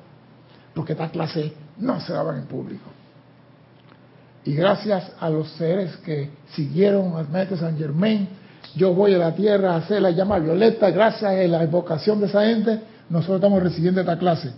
[0.74, 2.90] porque esta clase no se daba en público.
[4.44, 8.28] Y gracias a los seres que siguieron al maestro San Germain,
[8.74, 12.26] yo voy a la tierra a hacer la llama violeta, gracias a la evocación de
[12.26, 14.52] esa gente, nosotros estamos recibiendo esta clase,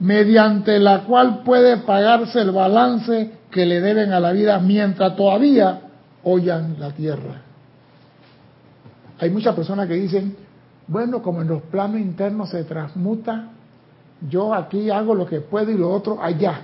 [0.00, 5.80] mediante la cual puede pagarse el balance que le deben a la vida mientras todavía
[6.24, 7.45] oyan la tierra.
[9.18, 10.36] Hay muchas personas que dicen,
[10.86, 13.50] bueno, como en los planos internos se transmuta,
[14.28, 16.62] yo aquí hago lo que puedo y lo otro allá.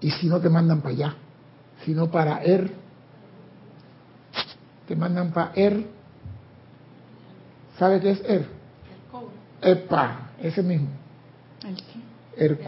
[0.00, 1.14] Y si no te mandan para allá,
[1.84, 2.70] sino para Er,
[4.86, 5.84] te mandan para Er.
[7.78, 8.46] ¿Sabe qué es Er?
[9.62, 10.88] Epa, ese mismo.
[12.36, 12.58] ¿El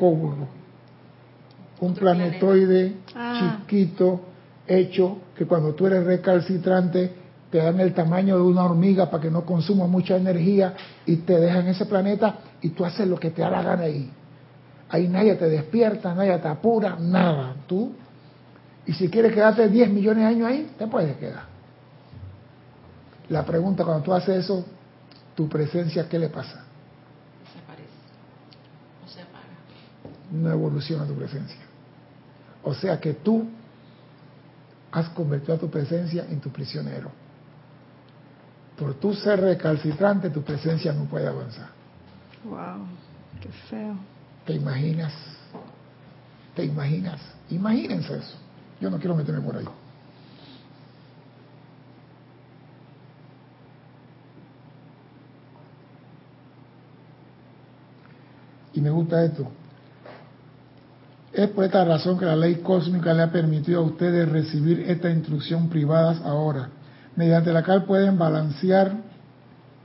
[1.81, 3.59] Un planetoide ah.
[3.61, 4.21] chiquito
[4.67, 7.22] hecho que cuando tú eres recalcitrante
[7.53, 10.75] te dan el tamaño de una hormiga para que no consuma mucha energía
[11.05, 14.11] y te dejan ese planeta y tú haces lo que te da la gana ahí.
[14.89, 17.55] Ahí nadie te despierta, nadie te apura, nada.
[17.67, 17.93] Tú,
[18.87, 21.45] y si quieres quedarte 10 millones de años ahí, te puedes quedar.
[23.29, 24.65] La pregunta cuando tú haces eso,
[25.35, 26.65] tu presencia, ¿qué le pasa?
[27.45, 27.93] Desaparece.
[29.05, 29.45] O se apaga.
[30.31, 31.61] No evoluciona tu presencia.
[32.63, 33.47] O sea que tú
[34.91, 37.22] has convertido a tu presencia en tu prisionero
[38.83, 41.69] por tu ser recalcitrante, tu presencia no puede avanzar.
[42.45, 42.85] Wow,
[43.41, 43.95] qué feo.
[44.45, 45.13] ¿Te imaginas?
[46.57, 47.21] ¿Te imaginas?
[47.51, 48.35] Imagínense eso.
[48.81, 49.69] Yo no quiero meterme por ahí.
[58.75, 59.47] Y me gusta esto.
[61.33, 65.09] Es por esta razón que la ley cósmica le ha permitido a ustedes recibir esta
[65.09, 66.69] instrucción privada ahora
[67.17, 68.93] mediante la cual pueden balancear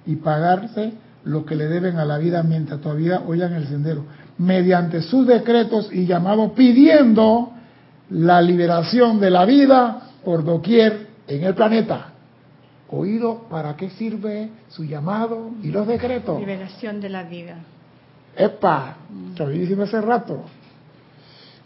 [0.06, 4.06] y pagarse lo que le deben a la vida mientras todavía oyan el sendero,
[4.38, 7.52] mediante sus decretos y llamados pidiendo
[8.10, 12.14] la liberación de la vida por doquier en el planeta.
[12.90, 16.40] Oído, ¿para qué sirve su llamado y los decretos?
[16.40, 17.56] Liberación de la vida.
[18.36, 18.96] Epa,
[19.36, 20.46] te lo hace rato.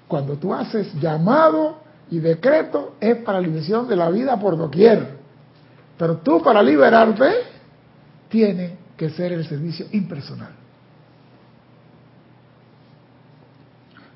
[0.08, 1.78] Cuando tú haces llamado
[2.10, 5.21] y decreto es para la liberación de la vida por doquier.
[6.02, 7.30] Pero tú para liberarte
[8.28, 10.50] tiene que ser el servicio impersonal.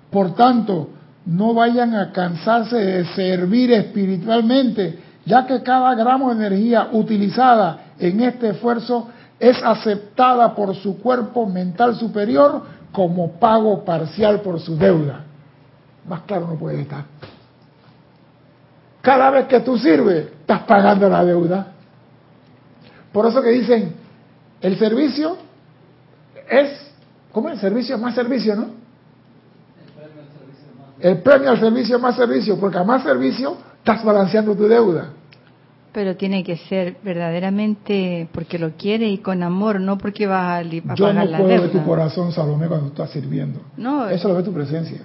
[0.10, 0.90] Por tanto,
[1.28, 8.20] no vayan a cansarse de servir espiritualmente, ya que cada gramo de energía utilizada en
[8.22, 9.10] este esfuerzo
[9.40, 15.20] es aceptada por su cuerpo mental superior como pago parcial por su deuda.
[16.10, 17.04] Más claro no puede estar.
[19.04, 21.75] Cada vez que tú sirves, estás pagando la deuda.
[23.16, 23.94] Por eso que dicen,
[24.60, 25.38] el servicio
[26.50, 26.92] es,
[27.32, 27.54] ¿cómo es?
[27.56, 28.66] El servicio más servicio, ¿no?
[31.00, 35.12] El premio al servicio más servicio, porque a más servicio estás balanceando tu deuda.
[35.94, 40.58] Pero tiene que ser verdaderamente porque lo quiere y con amor, no porque vas a,
[40.58, 43.62] a Yo no puedo ver tu corazón, Salomé, cuando estás sirviendo.
[43.78, 44.10] No.
[44.10, 45.00] Eso lo ve tu presencia.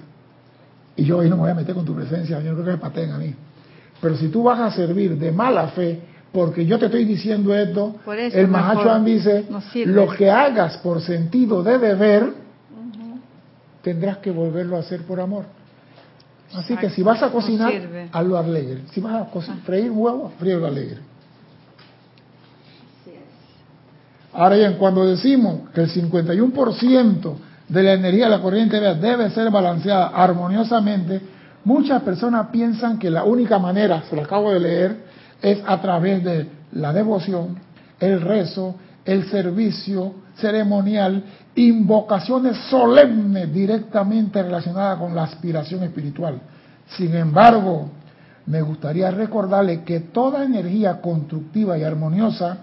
[0.96, 2.72] Y yo ahí no me voy a meter con tu presencia, yo no creo que
[2.72, 3.32] me pateen a mí.
[4.00, 7.96] Pero si tú vas a servir de mala fe, porque yo te estoy diciendo esto,
[8.06, 9.46] el Mahachohan dice,
[9.86, 12.34] lo que hagas por sentido de deber,
[13.82, 15.44] tendrás que volverlo a hacer por amor.
[16.54, 17.72] Así que si vas a cocinar,
[18.12, 18.82] hazlo alegre.
[18.92, 19.56] Si vas a ah.
[19.64, 20.98] freír huevo, fríelo alegre.
[24.32, 27.34] Ahora bien, cuando decimos que el 51%
[27.68, 31.20] de la energía de la corriente debe ser balanceada armoniosamente,
[31.64, 35.09] muchas personas piensan que la única manera, se lo acabo de leer,
[35.42, 37.56] es a través de la devoción,
[37.98, 41.24] el rezo, el servicio ceremonial,
[41.54, 46.40] invocaciones solemnes directamente relacionadas con la aspiración espiritual.
[46.96, 47.90] Sin embargo,
[48.46, 52.58] me gustaría recordarle que toda energía constructiva y armoniosa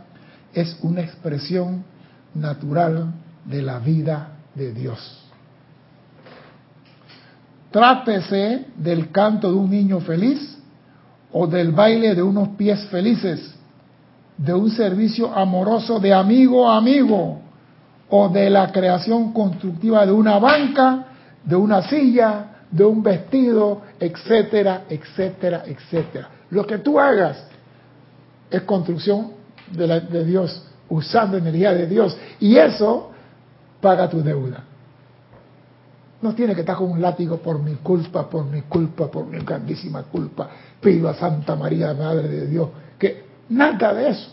[0.53, 1.83] es una expresión
[2.33, 3.13] natural
[3.45, 5.23] de la vida de Dios.
[7.71, 10.56] Trátese del canto de un niño feliz,
[11.31, 13.53] o del baile de unos pies felices,
[14.37, 17.41] de un servicio amoroso de amigo a amigo,
[18.09, 21.07] o de la creación constructiva de una banca
[21.47, 26.29] de una silla, de un vestido, etcétera, etcétera, etcétera.
[26.49, 27.47] Lo que tú hagas
[28.51, 29.31] es construcción
[29.71, 32.17] de, Dios, usando energía de Dios.
[32.41, 33.11] Y eso
[33.79, 34.63] paga tu deuda.
[36.21, 39.37] No tiene que estar con un látigo por mi culpa, por mi culpa, por mi
[39.39, 40.49] grandísima culpa.
[40.81, 42.69] Pido a Santa María, Madre de Dios,
[42.99, 44.29] que nada de eso.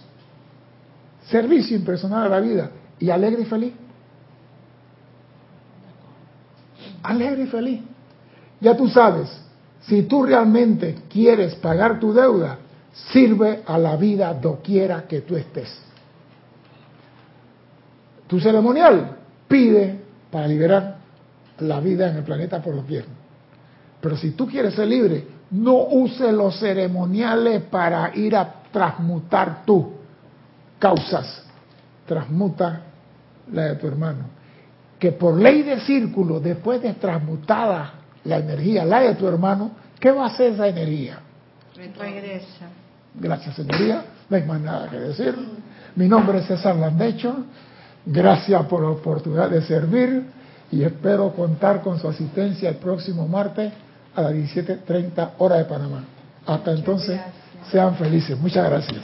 [1.27, 3.73] Servicio impersonal a la vida y alegre y feliz.
[7.03, 7.81] Alegre y feliz.
[8.61, 9.29] Ya tú sabes,
[9.83, 12.59] si tú realmente quieres pagar tu deuda,
[13.13, 15.81] sirve a la vida doquiera que tú estés.
[18.27, 19.17] Tu ceremonial
[19.49, 20.97] pide para liberar
[21.59, 23.05] la vida en el planeta por doquier.
[24.01, 29.93] Pero si tú quieres ser libre, no use los ceremoniales para ir a transmutar tú
[30.81, 31.45] causas.
[32.07, 32.81] Transmuta
[33.53, 34.25] la de tu hermano.
[34.99, 37.95] Que por ley de círculo, después de transmutada
[38.25, 41.21] la energía, la de tu hermano, ¿qué va a hacer esa energía?
[41.77, 42.67] Regresa.
[43.15, 44.05] Gracias, señoría.
[44.29, 45.37] No hay más nada que decir.
[45.95, 47.45] Mi nombre es César Landecho.
[48.05, 50.25] Gracias por la oportunidad de servir
[50.73, 53.73] y espero contar con su asistencia el próximo martes
[54.15, 56.05] a las 17.30 hora de Panamá.
[56.47, 57.21] Hasta entonces,
[57.71, 58.39] sean felices.
[58.39, 59.03] Muchas gracias.